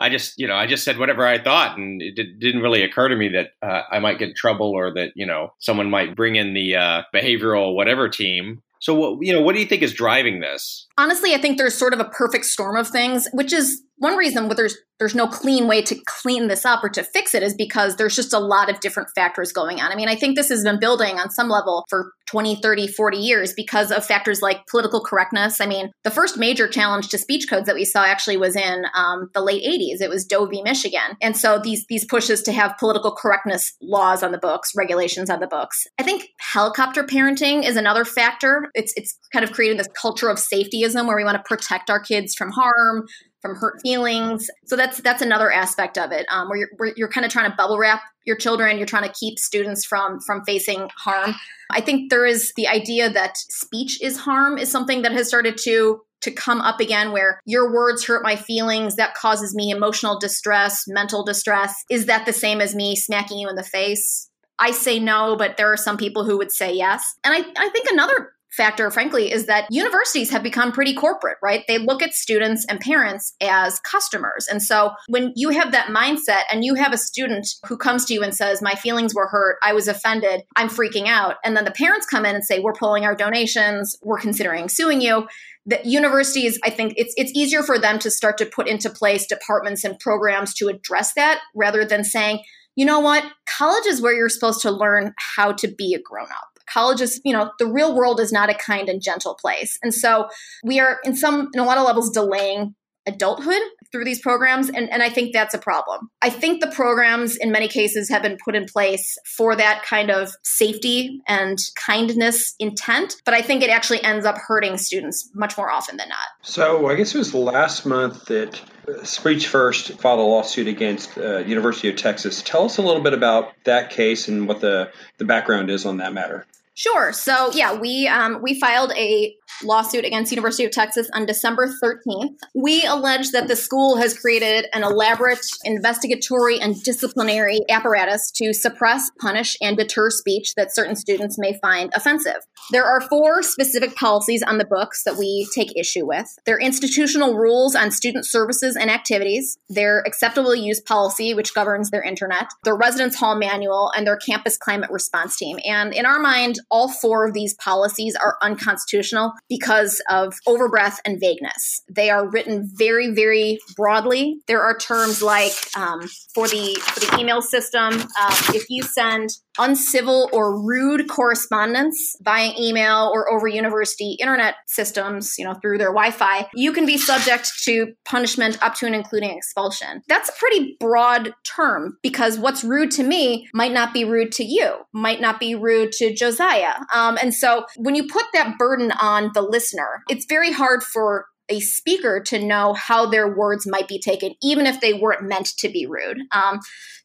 I 0.00 0.08
just, 0.08 0.34
you 0.36 0.46
know, 0.46 0.54
I 0.54 0.66
just 0.66 0.84
said 0.84 0.98
whatever 0.98 1.26
I 1.26 1.42
thought, 1.42 1.78
and 1.78 2.02
it 2.02 2.14
did, 2.14 2.54
not 2.54 2.62
really 2.62 2.82
occur 2.82 3.08
to 3.08 3.16
me 3.16 3.28
that 3.30 3.50
uh, 3.66 3.82
I 3.90 3.98
might 3.98 4.18
get 4.18 4.28
in 4.28 4.34
trouble 4.34 4.70
or 4.70 4.92
that, 4.94 5.12
you 5.14 5.26
know, 5.26 5.54
someone 5.58 5.90
might 5.90 6.16
bring 6.16 6.36
in 6.36 6.54
the 6.54 6.76
uh, 6.76 7.02
behavioral 7.14 7.74
whatever 7.74 8.08
team. 8.08 8.62
So, 8.80 8.94
what, 8.94 9.18
you 9.22 9.32
know, 9.32 9.40
what 9.40 9.54
do 9.54 9.60
you 9.60 9.66
think 9.66 9.82
is 9.82 9.94
driving 9.94 10.40
this? 10.40 10.86
Honestly, 10.98 11.34
I 11.34 11.38
think 11.38 11.56
there's 11.56 11.76
sort 11.76 11.94
of 11.94 12.00
a 12.00 12.04
perfect 12.04 12.44
storm 12.44 12.76
of 12.76 12.88
things, 12.88 13.26
which 13.32 13.52
is 13.52 13.82
one 13.98 14.16
reason 14.16 14.48
there's 14.56 14.76
there's 14.98 15.14
no 15.14 15.26
clean 15.26 15.66
way 15.66 15.82
to 15.82 15.96
clean 16.06 16.48
this 16.48 16.64
up 16.64 16.82
or 16.82 16.88
to 16.88 17.02
fix 17.02 17.34
it 17.34 17.42
is 17.42 17.54
because 17.54 17.96
there's 17.96 18.16
just 18.16 18.32
a 18.32 18.38
lot 18.38 18.70
of 18.70 18.80
different 18.80 19.10
factors 19.14 19.52
going 19.52 19.80
on. 19.80 19.92
I 19.92 19.94
mean, 19.94 20.08
I 20.08 20.14
think 20.14 20.36
this 20.36 20.48
has 20.48 20.64
been 20.64 20.80
building 20.80 21.18
on 21.18 21.30
some 21.30 21.48
level 21.48 21.84
for 21.90 22.12
20, 22.28 22.56
30, 22.56 22.88
40 22.88 23.18
years 23.18 23.52
because 23.52 23.92
of 23.92 24.04
factors 24.04 24.40
like 24.40 24.66
political 24.68 25.00
correctness. 25.00 25.60
I 25.60 25.66
mean, 25.66 25.92
the 26.02 26.10
first 26.10 26.38
major 26.38 26.66
challenge 26.66 27.08
to 27.10 27.18
speech 27.18 27.46
codes 27.48 27.66
that 27.66 27.74
we 27.74 27.84
saw 27.84 28.04
actually 28.04 28.38
was 28.38 28.56
in 28.56 28.84
um, 28.94 29.28
the 29.34 29.42
late 29.42 29.62
80s. 29.62 30.00
It 30.00 30.08
was 30.08 30.24
Doe 30.24 30.46
v. 30.46 30.62
Michigan. 30.62 31.16
And 31.20 31.36
so 31.36 31.60
these, 31.62 31.84
these 31.88 32.06
pushes 32.06 32.42
to 32.44 32.52
have 32.52 32.78
political 32.78 33.12
correctness 33.12 33.76
laws 33.82 34.22
on 34.22 34.32
the 34.32 34.38
books, 34.38 34.72
regulations 34.74 35.28
on 35.30 35.40
the 35.40 35.46
books. 35.46 35.84
I 35.98 36.02
think 36.02 36.28
helicopter 36.40 37.04
parenting 37.04 37.64
is 37.64 37.76
another 37.76 38.04
factor. 38.04 38.70
It's, 38.74 38.92
it's 38.96 39.18
kind 39.32 39.44
of 39.44 39.52
creating 39.52 39.76
this 39.76 39.88
culture 40.00 40.30
of 40.30 40.38
safetyism 40.38 41.06
where 41.06 41.16
we 41.16 41.24
want 41.24 41.36
to 41.36 41.42
protect 41.46 41.90
our 41.90 42.00
kids 42.00 42.34
from 42.34 42.50
harm, 42.50 43.06
from 43.46 43.56
hurt 43.56 43.80
feelings. 43.82 44.48
So 44.66 44.76
that's 44.76 45.00
that's 45.00 45.22
another 45.22 45.52
aspect 45.52 45.98
of 45.98 46.12
it, 46.12 46.26
um, 46.30 46.48
where 46.48 46.58
you're 46.58 46.68
where 46.76 46.92
you're 46.96 47.08
kind 47.08 47.24
of 47.24 47.32
trying 47.32 47.50
to 47.50 47.56
bubble 47.56 47.78
wrap 47.78 48.02
your 48.24 48.36
children. 48.36 48.78
You're 48.78 48.86
trying 48.86 49.08
to 49.08 49.14
keep 49.18 49.38
students 49.38 49.84
from 49.84 50.20
from 50.20 50.42
facing 50.44 50.88
harm. 50.96 51.34
I 51.70 51.80
think 51.80 52.10
there 52.10 52.26
is 52.26 52.52
the 52.56 52.68
idea 52.68 53.10
that 53.10 53.36
speech 53.36 54.02
is 54.02 54.18
harm 54.18 54.58
is 54.58 54.70
something 54.70 55.02
that 55.02 55.12
has 55.12 55.28
started 55.28 55.58
to 55.64 56.00
to 56.22 56.30
come 56.30 56.60
up 56.60 56.80
again 56.80 57.12
where 57.12 57.40
your 57.44 57.72
words 57.72 58.04
hurt 58.04 58.22
my 58.24 58.36
feelings, 58.36 58.96
that 58.96 59.14
causes 59.14 59.54
me 59.54 59.70
emotional 59.70 60.18
distress, 60.18 60.84
mental 60.88 61.24
distress. 61.24 61.84
Is 61.90 62.06
that 62.06 62.26
the 62.26 62.32
same 62.32 62.60
as 62.60 62.74
me 62.74 62.96
smacking 62.96 63.38
you 63.38 63.48
in 63.48 63.54
the 63.54 63.62
face? 63.62 64.28
I 64.58 64.70
say 64.70 64.98
no, 64.98 65.36
but 65.36 65.58
there 65.58 65.70
are 65.70 65.76
some 65.76 65.98
people 65.98 66.24
who 66.24 66.38
would 66.38 66.50
say 66.50 66.72
yes. 66.72 67.04
And 67.22 67.34
I, 67.34 67.40
I 67.58 67.68
think 67.68 67.90
another 67.90 68.32
factor, 68.56 68.90
frankly, 68.90 69.30
is 69.30 69.46
that 69.46 69.66
universities 69.70 70.30
have 70.30 70.42
become 70.42 70.72
pretty 70.72 70.94
corporate, 70.94 71.36
right? 71.42 71.64
They 71.68 71.78
look 71.78 72.02
at 72.02 72.14
students 72.14 72.64
and 72.68 72.80
parents 72.80 73.34
as 73.40 73.78
customers. 73.80 74.48
And 74.50 74.62
so 74.62 74.92
when 75.08 75.32
you 75.36 75.50
have 75.50 75.72
that 75.72 75.88
mindset 75.88 76.42
and 76.50 76.64
you 76.64 76.74
have 76.74 76.92
a 76.92 76.98
student 76.98 77.46
who 77.66 77.76
comes 77.76 78.04
to 78.06 78.14
you 78.14 78.22
and 78.22 78.34
says, 78.34 78.62
My 78.62 78.74
feelings 78.74 79.14
were 79.14 79.28
hurt, 79.28 79.58
I 79.62 79.72
was 79.72 79.88
offended, 79.88 80.42
I'm 80.56 80.68
freaking 80.68 81.06
out, 81.06 81.36
and 81.44 81.56
then 81.56 81.64
the 81.64 81.70
parents 81.70 82.06
come 82.06 82.24
in 82.24 82.34
and 82.34 82.44
say, 82.44 82.58
We're 82.58 82.72
pulling 82.72 83.04
our 83.04 83.14
donations, 83.14 83.96
we're 84.02 84.18
considering 84.18 84.68
suing 84.68 85.00
you. 85.00 85.28
The 85.66 85.80
universities, 85.84 86.58
I 86.64 86.70
think 86.70 86.94
it's 86.96 87.12
it's 87.16 87.32
easier 87.34 87.62
for 87.62 87.78
them 87.78 87.98
to 87.98 88.10
start 88.10 88.38
to 88.38 88.46
put 88.46 88.68
into 88.68 88.88
place 88.88 89.26
departments 89.26 89.84
and 89.84 89.98
programs 89.98 90.54
to 90.54 90.68
address 90.68 91.12
that 91.14 91.40
rather 91.54 91.84
than 91.84 92.04
saying, 92.04 92.42
you 92.76 92.84
know 92.84 93.00
what, 93.00 93.24
college 93.46 93.86
is 93.86 94.00
where 94.00 94.14
you're 94.14 94.28
supposed 94.28 94.60
to 94.62 94.70
learn 94.70 95.12
how 95.18 95.52
to 95.52 95.66
be 95.66 95.94
a 95.94 96.00
grown 96.00 96.26
up 96.26 96.55
college 96.66 97.00
is, 97.00 97.20
you 97.24 97.32
know, 97.32 97.50
the 97.58 97.66
real 97.66 97.94
world 97.94 98.20
is 98.20 98.32
not 98.32 98.50
a 98.50 98.54
kind 98.54 98.88
and 98.88 99.02
gentle 99.02 99.34
place. 99.34 99.78
And 99.82 99.94
so 99.94 100.28
we 100.64 100.80
are 100.80 100.98
in 101.04 101.16
some, 101.16 101.50
in 101.54 101.60
a 101.60 101.64
lot 101.64 101.78
of 101.78 101.84
levels, 101.84 102.10
delaying 102.10 102.74
adulthood 103.06 103.62
through 103.92 104.04
these 104.04 104.20
programs. 104.20 104.68
And, 104.68 104.90
and 104.90 105.02
I 105.02 105.08
think 105.08 105.32
that's 105.32 105.54
a 105.54 105.58
problem. 105.58 106.10
I 106.22 106.30
think 106.30 106.60
the 106.60 106.70
programs 106.70 107.36
in 107.36 107.52
many 107.52 107.68
cases 107.68 108.08
have 108.10 108.22
been 108.22 108.36
put 108.44 108.56
in 108.56 108.64
place 108.64 109.16
for 109.36 109.54
that 109.54 109.84
kind 109.84 110.10
of 110.10 110.32
safety 110.42 111.20
and 111.28 111.56
kindness 111.76 112.54
intent, 112.58 113.14
but 113.24 113.32
I 113.32 113.42
think 113.42 113.62
it 113.62 113.70
actually 113.70 114.02
ends 114.02 114.26
up 114.26 114.36
hurting 114.36 114.76
students 114.76 115.30
much 115.34 115.56
more 115.56 115.70
often 115.70 115.96
than 115.96 116.08
not. 116.08 116.28
So 116.42 116.88
I 116.88 116.96
guess 116.96 117.14
it 117.14 117.18
was 117.18 117.32
last 117.32 117.86
month 117.86 118.24
that 118.26 118.60
Speech 119.04 119.48
First 119.48 120.00
filed 120.00 120.20
a 120.20 120.22
lawsuit 120.22 120.68
against 120.68 121.16
uh, 121.16 121.38
University 121.38 121.88
of 121.88 121.96
Texas. 121.96 122.42
Tell 122.42 122.64
us 122.64 122.78
a 122.78 122.82
little 122.82 123.02
bit 123.02 123.14
about 123.14 123.52
that 123.64 123.90
case 123.90 124.28
and 124.28 124.48
what 124.48 124.60
the, 124.60 124.90
the 125.18 125.24
background 125.24 125.70
is 125.70 125.86
on 125.86 125.98
that 125.98 126.12
matter. 126.12 126.46
Sure. 126.76 127.12
So 127.12 127.50
yeah, 127.54 127.74
we 127.74 128.06
um, 128.06 128.42
we 128.42 128.58
filed 128.60 128.92
a 128.92 129.35
lawsuit 129.62 130.04
against 130.04 130.32
University 130.32 130.64
of 130.64 130.70
Texas 130.70 131.08
on 131.12 131.26
December 131.26 131.68
13th. 131.82 132.36
We 132.54 132.84
allege 132.84 133.30
that 133.30 133.48
the 133.48 133.56
school 133.56 133.96
has 133.96 134.18
created 134.18 134.66
an 134.72 134.82
elaborate 134.82 135.44
investigatory 135.64 136.60
and 136.60 136.82
disciplinary 136.82 137.60
apparatus 137.70 138.30
to 138.32 138.52
suppress, 138.52 139.10
punish, 139.20 139.56
and 139.60 139.76
deter 139.76 140.10
speech 140.10 140.54
that 140.56 140.74
certain 140.74 140.96
students 140.96 141.38
may 141.38 141.58
find 141.60 141.92
offensive. 141.94 142.38
There 142.70 142.84
are 142.84 143.00
four 143.00 143.42
specific 143.42 143.94
policies 143.94 144.42
on 144.42 144.58
the 144.58 144.64
books 144.64 145.04
that 145.04 145.16
we 145.16 145.48
take 145.54 145.76
issue 145.76 146.06
with. 146.06 146.26
Their 146.44 146.58
institutional 146.58 147.34
rules 147.36 147.74
on 147.74 147.90
student 147.90 148.26
services 148.26 148.76
and 148.76 148.90
activities, 148.90 149.58
their 149.68 150.02
acceptable 150.06 150.54
use 150.54 150.80
policy, 150.80 151.34
which 151.34 151.54
governs 151.54 151.90
their 151.90 152.02
internet, 152.02 152.48
their 152.64 152.76
residence 152.76 153.16
hall 153.16 153.36
manual, 153.36 153.92
and 153.96 154.06
their 154.06 154.16
campus 154.16 154.56
climate 154.56 154.90
response 154.90 155.36
team. 155.36 155.58
And 155.64 155.94
in 155.94 156.06
our 156.06 156.18
mind, 156.18 156.56
all 156.70 156.88
four 156.88 157.26
of 157.26 157.34
these 157.34 157.54
policies 157.54 158.16
are 158.16 158.36
unconstitutional 158.42 159.32
because 159.48 160.00
of 160.10 160.34
overbreadth 160.46 161.00
and 161.04 161.20
vagueness. 161.20 161.82
They 161.88 162.10
are 162.10 162.28
written 162.28 162.70
very, 162.74 163.10
very 163.10 163.58
broadly. 163.76 164.40
There 164.46 164.62
are 164.62 164.76
terms 164.76 165.22
like 165.22 165.52
um, 165.76 166.00
for 166.34 166.48
the 166.48 166.74
for 166.80 167.00
the 167.00 167.18
email 167.20 167.42
system, 167.42 167.94
um, 167.94 168.36
if 168.54 168.64
you 168.68 168.82
send 168.82 169.30
uncivil 169.58 170.28
or 170.32 170.60
rude 170.60 171.08
correspondence 171.08 172.16
via 172.20 172.50
email 172.58 173.10
or 173.12 173.30
over 173.32 173.48
university 173.48 174.16
internet 174.20 174.54
systems, 174.66 175.34
you 175.38 175.44
know, 175.44 175.54
through 175.54 175.78
their 175.78 175.92
Wi-Fi, 175.92 176.48
you 176.54 176.72
can 176.72 176.86
be 176.86 176.98
subject 176.98 177.50
to 177.64 177.92
punishment 178.04 178.62
up 178.62 178.74
to 178.74 178.86
and 178.86 178.94
including 178.94 179.30
expulsion. 179.30 180.02
That's 180.08 180.28
a 180.28 180.32
pretty 180.32 180.76
broad 180.78 181.34
term 181.44 181.98
because 182.02 182.38
what's 182.38 182.64
rude 182.64 182.90
to 182.92 183.02
me 183.02 183.48
might 183.54 183.72
not 183.72 183.92
be 183.92 184.04
rude 184.04 184.32
to 184.32 184.44
you, 184.44 184.74
might 184.92 185.20
not 185.20 185.40
be 185.40 185.54
rude 185.54 185.92
to 185.92 186.14
Josiah. 186.14 186.74
Um, 186.94 187.18
and 187.20 187.32
so 187.34 187.64
when 187.76 187.94
you 187.94 188.06
put 188.06 188.26
that 188.32 188.58
burden 188.58 188.92
the 189.34 189.42
listener, 189.42 190.02
it's 190.08 190.26
very 190.26 190.52
hard 190.52 190.82
for 190.82 191.26
a 191.48 191.60
speaker 191.60 192.20
to 192.20 192.44
know 192.44 192.74
how 192.74 193.06
their 193.06 193.34
words 193.34 193.66
might 193.66 193.88
be 193.88 194.00
taken, 194.00 194.34
even 194.42 194.66
if 194.66 194.80
they 194.80 194.94
weren't 194.94 195.22
meant 195.22 195.48
to 195.58 195.68
be 195.68 195.86
rude. 195.86 196.18
Um, 196.32 196.58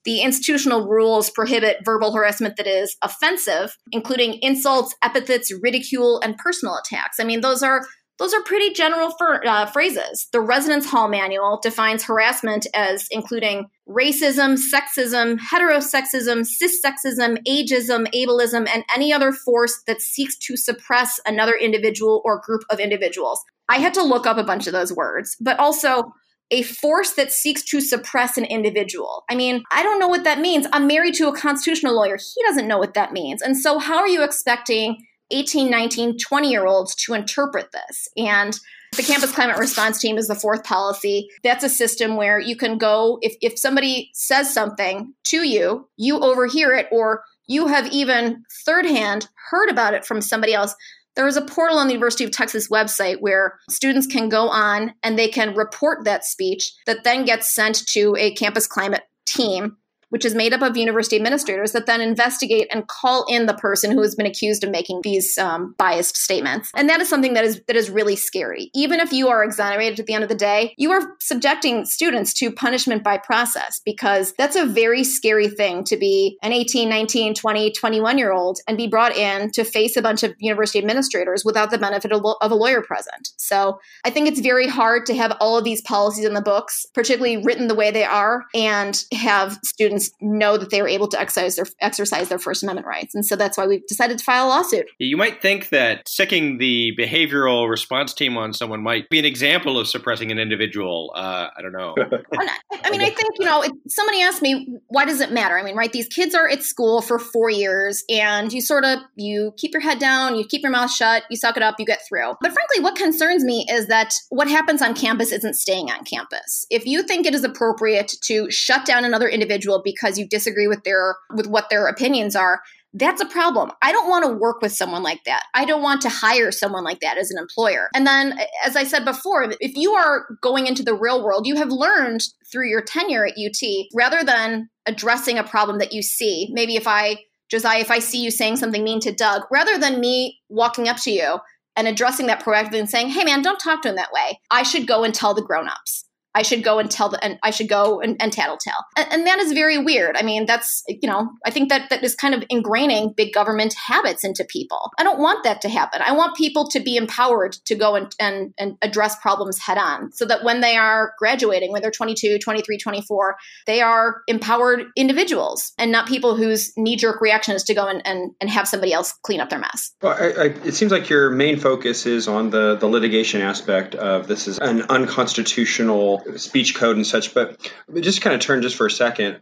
the 0.03 0.21
institutional 0.21 0.87
rules 0.87 1.29
prohibit 1.29 1.77
verbal 1.85 2.11
harassment 2.13 2.57
that 2.57 2.65
is 2.65 2.95
offensive, 3.03 3.77
including 3.91 4.39
insults, 4.41 4.95
epithets, 5.03 5.53
ridicule, 5.61 6.19
and 6.21 6.37
personal 6.37 6.75
attacks. 6.75 7.19
I 7.19 7.23
mean, 7.23 7.41
those 7.41 7.61
are 7.61 7.81
those 8.19 8.35
are 8.35 8.43
pretty 8.43 8.71
general 8.71 9.09
for, 9.17 9.43
uh, 9.47 9.65
phrases. 9.65 10.27
The 10.31 10.41
Residence 10.41 10.85
Hall 10.85 11.07
Manual 11.07 11.59
defines 11.63 12.03
harassment 12.03 12.67
as 12.75 13.07
including 13.09 13.65
racism, 13.91 14.57
sexism, 14.57 15.37
heterosexism, 15.39 16.45
cissexism, 16.45 17.37
ageism, 17.47 18.07
ableism, 18.13 18.67
and 18.73 18.83
any 18.93 19.11
other 19.11 19.31
force 19.31 19.81
that 19.87 20.01
seeks 20.01 20.37
to 20.37 20.55
suppress 20.55 21.19
another 21.25 21.53
individual 21.55 22.21
or 22.23 22.41
group 22.41 22.61
of 22.69 22.79
individuals. 22.79 23.41
I 23.69 23.77
had 23.77 23.93
to 23.95 24.03
look 24.03 24.25
up 24.25 24.37
a 24.37 24.43
bunch 24.43 24.67
of 24.67 24.73
those 24.73 24.93
words, 24.93 25.35
but 25.39 25.59
also 25.59 26.13
a 26.51 26.63
force 26.63 27.13
that 27.13 27.31
seeks 27.31 27.63
to 27.63 27.79
suppress 27.79 28.37
an 28.37 28.45
individual. 28.45 29.23
I 29.29 29.35
mean, 29.35 29.63
I 29.71 29.83
don't 29.83 29.99
know 29.99 30.09
what 30.09 30.25
that 30.25 30.39
means. 30.39 30.67
I'm 30.73 30.85
married 30.85 31.15
to 31.15 31.29
a 31.29 31.35
constitutional 31.35 31.95
lawyer. 31.95 32.17
He 32.17 32.43
doesn't 32.43 32.67
know 32.67 32.77
what 32.77 32.93
that 32.93 33.13
means. 33.13 33.41
And 33.41 33.57
so, 33.57 33.79
how 33.79 33.97
are 33.97 34.07
you 34.07 34.23
expecting 34.23 35.05
18, 35.31 35.69
19, 35.69 36.17
20 36.17 36.49
year 36.49 36.65
olds 36.65 36.93
to 37.05 37.13
interpret 37.13 37.71
this? 37.71 38.09
And 38.17 38.59
the 38.97 39.03
campus 39.03 39.31
climate 39.31 39.57
response 39.57 39.99
team 39.99 40.17
is 40.17 40.27
the 40.27 40.35
fourth 40.35 40.63
policy. 40.63 41.29
That's 41.43 41.63
a 41.63 41.69
system 41.69 42.17
where 42.17 42.39
you 42.39 42.55
can 42.55 42.77
go, 42.77 43.19
if, 43.21 43.35
if 43.41 43.57
somebody 43.57 44.09
says 44.13 44.53
something 44.53 45.13
to 45.25 45.47
you, 45.47 45.87
you 45.97 46.19
overhear 46.19 46.73
it, 46.73 46.87
or 46.91 47.23
you 47.47 47.67
have 47.67 47.87
even 47.87 48.43
third 48.65 48.85
hand 48.85 49.27
heard 49.49 49.69
about 49.69 49.93
it 49.93 50.05
from 50.05 50.21
somebody 50.21 50.53
else 50.53 50.75
there 51.15 51.27
is 51.27 51.37
a 51.37 51.41
portal 51.41 51.77
on 51.77 51.87
the 51.87 51.93
University 51.93 52.23
of 52.23 52.31
Texas 52.31 52.69
website 52.69 53.17
where 53.19 53.59
students 53.69 54.07
can 54.07 54.29
go 54.29 54.49
on 54.49 54.93
and 55.03 55.17
they 55.17 55.27
can 55.27 55.55
report 55.55 56.05
that 56.05 56.23
speech 56.23 56.71
that 56.85 57.03
then 57.03 57.25
gets 57.25 57.53
sent 57.53 57.85
to 57.87 58.15
a 58.17 58.33
campus 58.35 58.67
climate 58.67 59.03
team 59.25 59.77
which 60.11 60.25
is 60.25 60.35
made 60.35 60.53
up 60.53 60.61
of 60.61 60.77
university 60.77 61.15
administrators 61.15 61.71
that 61.71 61.85
then 61.85 62.01
investigate 62.01 62.67
and 62.71 62.87
call 62.87 63.25
in 63.27 63.45
the 63.45 63.53
person 63.53 63.91
who 63.91 64.01
has 64.01 64.13
been 64.13 64.25
accused 64.25 64.63
of 64.63 64.69
making 64.69 65.01
these 65.03 65.37
um, 65.37 65.73
biased 65.77 66.15
statements. 66.15 66.69
And 66.75 66.89
that 66.89 67.01
is 67.01 67.09
something 67.09 67.33
that 67.33 67.45
is 67.45 67.61
that 67.67 67.75
is 67.75 67.89
really 67.89 68.15
scary. 68.15 68.69
Even 68.73 68.99
if 68.99 69.11
you 69.11 69.29
are 69.29 69.43
exonerated 69.43 69.99
at 69.99 70.05
the 70.05 70.13
end 70.13 70.23
of 70.23 70.29
the 70.29 70.35
day, 70.35 70.73
you 70.77 70.91
are 70.91 71.15
subjecting 71.19 71.85
students 71.85 72.33
to 72.35 72.51
punishment 72.51 73.03
by 73.03 73.17
process 73.17 73.81
because 73.85 74.33
that's 74.37 74.55
a 74.55 74.65
very 74.65 75.03
scary 75.03 75.47
thing 75.47 75.83
to 75.85 75.97
be 75.97 76.37
an 76.43 76.51
18, 76.51 76.89
19, 76.89 77.33
20, 77.33 77.71
21 77.71 78.17
year 78.17 78.31
old 78.31 78.59
and 78.67 78.77
be 78.77 78.87
brought 78.87 79.15
in 79.15 79.51
to 79.51 79.63
face 79.63 79.95
a 79.95 80.01
bunch 80.01 80.23
of 80.23 80.33
university 80.39 80.79
administrators 80.79 81.45
without 81.45 81.71
the 81.71 81.77
benefit 81.77 82.11
of, 82.11 82.25
of 82.41 82.51
a 82.51 82.55
lawyer 82.55 82.81
present. 82.81 83.29
So 83.37 83.79
I 84.03 84.09
think 84.09 84.27
it's 84.27 84.41
very 84.41 84.67
hard 84.67 85.05
to 85.05 85.15
have 85.15 85.37
all 85.39 85.57
of 85.57 85.63
these 85.63 85.81
policies 85.81 86.25
in 86.25 86.33
the 86.33 86.41
books, 86.41 86.85
particularly 86.93 87.37
written 87.37 87.67
the 87.67 87.75
way 87.75 87.91
they 87.91 88.03
are, 88.03 88.43
and 88.53 89.01
have 89.13 89.57
students 89.63 90.00
students 90.01 90.21
know 90.21 90.57
that 90.57 90.69
they 90.69 90.81
were 90.81 90.87
able 90.87 91.07
to 91.09 91.19
exercise 91.19 91.55
their 91.55 91.65
exercise 91.79 92.29
their 92.29 92.39
First 92.39 92.63
Amendment 92.63 92.87
rights, 92.87 93.15
and 93.15 93.25
so 93.25 93.35
that's 93.35 93.57
why 93.57 93.67
we've 93.67 93.85
decided 93.87 94.17
to 94.17 94.23
file 94.23 94.47
a 94.47 94.49
lawsuit. 94.49 94.87
You 94.99 95.17
might 95.17 95.41
think 95.41 95.69
that 95.69 96.07
sicking 96.07 96.57
the 96.57 96.93
behavioral 96.97 97.69
response 97.69 98.13
team 98.13 98.37
on 98.37 98.53
someone 98.53 98.81
might 98.81 99.09
be 99.09 99.19
an 99.19 99.25
example 99.25 99.79
of 99.79 99.87
suppressing 99.87 100.31
an 100.31 100.39
individual. 100.39 101.11
Uh, 101.15 101.47
I 101.55 101.61
don't 101.61 101.73
know. 101.73 101.95
I 102.83 102.89
mean, 102.89 103.01
I 103.01 103.09
think 103.09 103.29
you 103.39 103.45
know. 103.45 103.63
somebody 103.87 104.21
asked 104.21 104.41
me, 104.41 104.77
why 104.87 105.05
does 105.05 105.21
it 105.21 105.31
matter? 105.31 105.57
I 105.57 105.63
mean, 105.63 105.75
right? 105.75 105.91
These 105.91 106.07
kids 106.07 106.35
are 106.35 106.49
at 106.49 106.63
school 106.63 107.01
for 107.01 107.19
four 107.19 107.49
years, 107.49 108.03
and 108.09 108.51
you 108.51 108.61
sort 108.61 108.85
of 108.85 108.99
you 109.15 109.53
keep 109.57 109.73
your 109.73 109.81
head 109.81 109.99
down, 109.99 110.35
you 110.35 110.45
keep 110.45 110.61
your 110.61 110.71
mouth 110.71 110.91
shut, 110.91 111.23
you 111.29 111.37
suck 111.37 111.57
it 111.57 111.63
up, 111.63 111.75
you 111.79 111.85
get 111.85 111.99
through. 112.07 112.33
But 112.41 112.53
frankly, 112.53 112.81
what 112.81 112.95
concerns 112.95 113.43
me 113.43 113.65
is 113.69 113.87
that 113.87 114.13
what 114.29 114.47
happens 114.47 114.81
on 114.81 114.93
campus 114.93 115.31
isn't 115.31 115.55
staying 115.55 115.89
on 115.91 116.03
campus. 116.03 116.65
If 116.69 116.85
you 116.85 117.03
think 117.03 117.25
it 117.25 117.35
is 117.35 117.43
appropriate 117.43 118.13
to 118.23 118.49
shut 118.49 118.85
down 118.85 119.05
another 119.05 119.27
individual 119.27 119.81
because 119.95 120.17
you 120.17 120.27
disagree 120.27 120.67
with 120.67 120.83
their 120.83 121.15
with 121.35 121.47
what 121.47 121.69
their 121.69 121.87
opinions 121.87 122.35
are 122.35 122.61
that's 122.93 123.21
a 123.21 123.25
problem. 123.25 123.71
I 123.81 123.91
don't 123.91 124.09
want 124.09 124.25
to 124.25 124.33
work 124.33 124.61
with 124.61 124.73
someone 124.73 125.03
like 125.03 125.23
that. 125.25 125.43
I 125.53 125.63
don't 125.63 125.81
want 125.81 126.01
to 126.01 126.09
hire 126.09 126.51
someone 126.51 126.83
like 126.83 126.99
that 126.99 127.17
as 127.17 127.31
an 127.31 127.37
employer. 127.37 127.89
And 127.95 128.05
then, 128.05 128.37
as 128.65 128.75
I 128.75 128.83
said 128.83 129.05
before, 129.05 129.49
if 129.59 129.75
you 129.75 129.93
are 129.93 130.25
going 130.41 130.67
into 130.67 130.83
the 130.83 130.93
real 130.93 131.23
world, 131.23 131.47
you 131.47 131.55
have 131.55 131.71
learned 131.71 132.21
through 132.51 132.67
your 132.67 132.81
tenure 132.81 133.25
at 133.25 133.37
UT, 133.37 133.61
rather 133.93 134.23
than 134.23 134.69
addressing 134.85 135.37
a 135.37 135.43
problem 135.43 135.79
that 135.79 135.93
you 135.93 136.01
see, 136.01 136.49
maybe 136.51 136.75
if 136.75 136.87
I, 136.87 137.17
Josiah, 137.49 137.79
if 137.79 137.91
I 137.91 137.99
see 137.99 138.21
you 138.21 138.31
saying 138.31 138.57
something 138.57 138.83
mean 138.83 138.99
to 139.01 139.13
Doug, 139.13 139.43
rather 139.49 139.77
than 139.77 140.01
me 140.01 140.39
walking 140.49 140.89
up 140.89 140.97
to 141.03 141.11
you 141.11 141.39
and 141.77 141.87
addressing 141.87 142.27
that 142.27 142.43
proactively 142.43 142.79
and 142.79 142.89
saying, 142.89 143.09
hey 143.09 143.23
man, 143.23 143.41
don't 143.41 143.59
talk 143.59 143.81
to 143.83 143.89
him 143.89 143.95
that 143.95 144.11
way, 144.11 144.39
I 144.49 144.63
should 144.63 144.85
go 144.85 145.03
and 145.03 145.13
tell 145.13 145.33
the 145.33 145.41
grown 145.41 145.69
ups. 145.69 146.05
I 146.33 146.43
should 146.43 146.63
go 146.63 146.79
and 146.79 146.89
tell 146.89 147.09
the, 147.09 147.23
and 147.23 147.37
I 147.43 147.51
should 147.51 147.67
go 147.67 147.99
and, 147.99 148.15
and 148.21 148.31
tattletale. 148.31 148.85
And, 148.95 149.07
and 149.11 149.27
that 149.27 149.39
is 149.39 149.51
very 149.51 149.77
weird. 149.77 150.15
I 150.15 150.23
mean, 150.23 150.45
that's, 150.45 150.83
you 150.87 151.09
know, 151.09 151.29
I 151.45 151.51
think 151.51 151.69
that 151.69 151.89
that 151.89 152.03
is 152.03 152.15
kind 152.15 152.33
of 152.33 152.41
ingraining 152.51 153.15
big 153.15 153.33
government 153.33 153.73
habits 153.73 154.23
into 154.23 154.45
people. 154.45 154.91
I 154.97 155.03
don't 155.03 155.19
want 155.19 155.43
that 155.43 155.61
to 155.61 155.69
happen. 155.69 156.01
I 156.03 156.13
want 156.13 156.37
people 156.37 156.69
to 156.69 156.79
be 156.79 156.95
empowered 156.95 157.53
to 157.65 157.75
go 157.75 157.95
and, 157.95 158.15
and, 158.19 158.53
and 158.57 158.77
address 158.81 159.19
problems 159.19 159.59
head 159.59 159.77
on 159.77 160.11
so 160.13 160.25
that 160.25 160.43
when 160.43 160.61
they 160.61 160.77
are 160.77 161.13
graduating, 161.17 161.71
when 161.71 161.81
they're 161.81 161.91
22, 161.91 162.39
23, 162.39 162.77
24, 162.77 163.37
they 163.67 163.81
are 163.81 164.21
empowered 164.27 164.85
individuals 164.95 165.73
and 165.77 165.91
not 165.91 166.07
people 166.07 166.35
whose 166.35 166.71
knee 166.77 166.95
jerk 166.95 167.21
reaction 167.21 167.55
is 167.55 167.63
to 167.63 167.73
go 167.73 167.87
and, 167.87 168.01
and, 168.05 168.31
and 168.39 168.49
have 168.49 168.67
somebody 168.67 168.93
else 168.93 169.13
clean 169.23 169.41
up 169.41 169.49
their 169.49 169.59
mess. 169.59 169.91
Well, 170.01 170.15
I, 170.17 170.25
I, 170.25 170.45
it 170.65 170.75
seems 170.75 170.91
like 170.91 171.09
your 171.09 171.29
main 171.29 171.59
focus 171.59 172.05
is 172.05 172.27
on 172.27 172.49
the, 172.51 172.75
the 172.75 172.87
litigation 172.87 173.41
aspect 173.41 173.95
of 173.95 174.27
this 174.27 174.47
is 174.47 174.57
an 174.59 174.83
unconstitutional 174.83 176.20
speech 176.37 176.75
code 176.75 176.95
and 176.95 177.05
such. 177.05 177.33
But 177.33 177.57
just 177.99 178.21
kind 178.21 178.35
of 178.35 178.41
turn 178.41 178.61
just 178.61 178.75
for 178.75 178.85
a 178.85 178.91
second. 178.91 179.37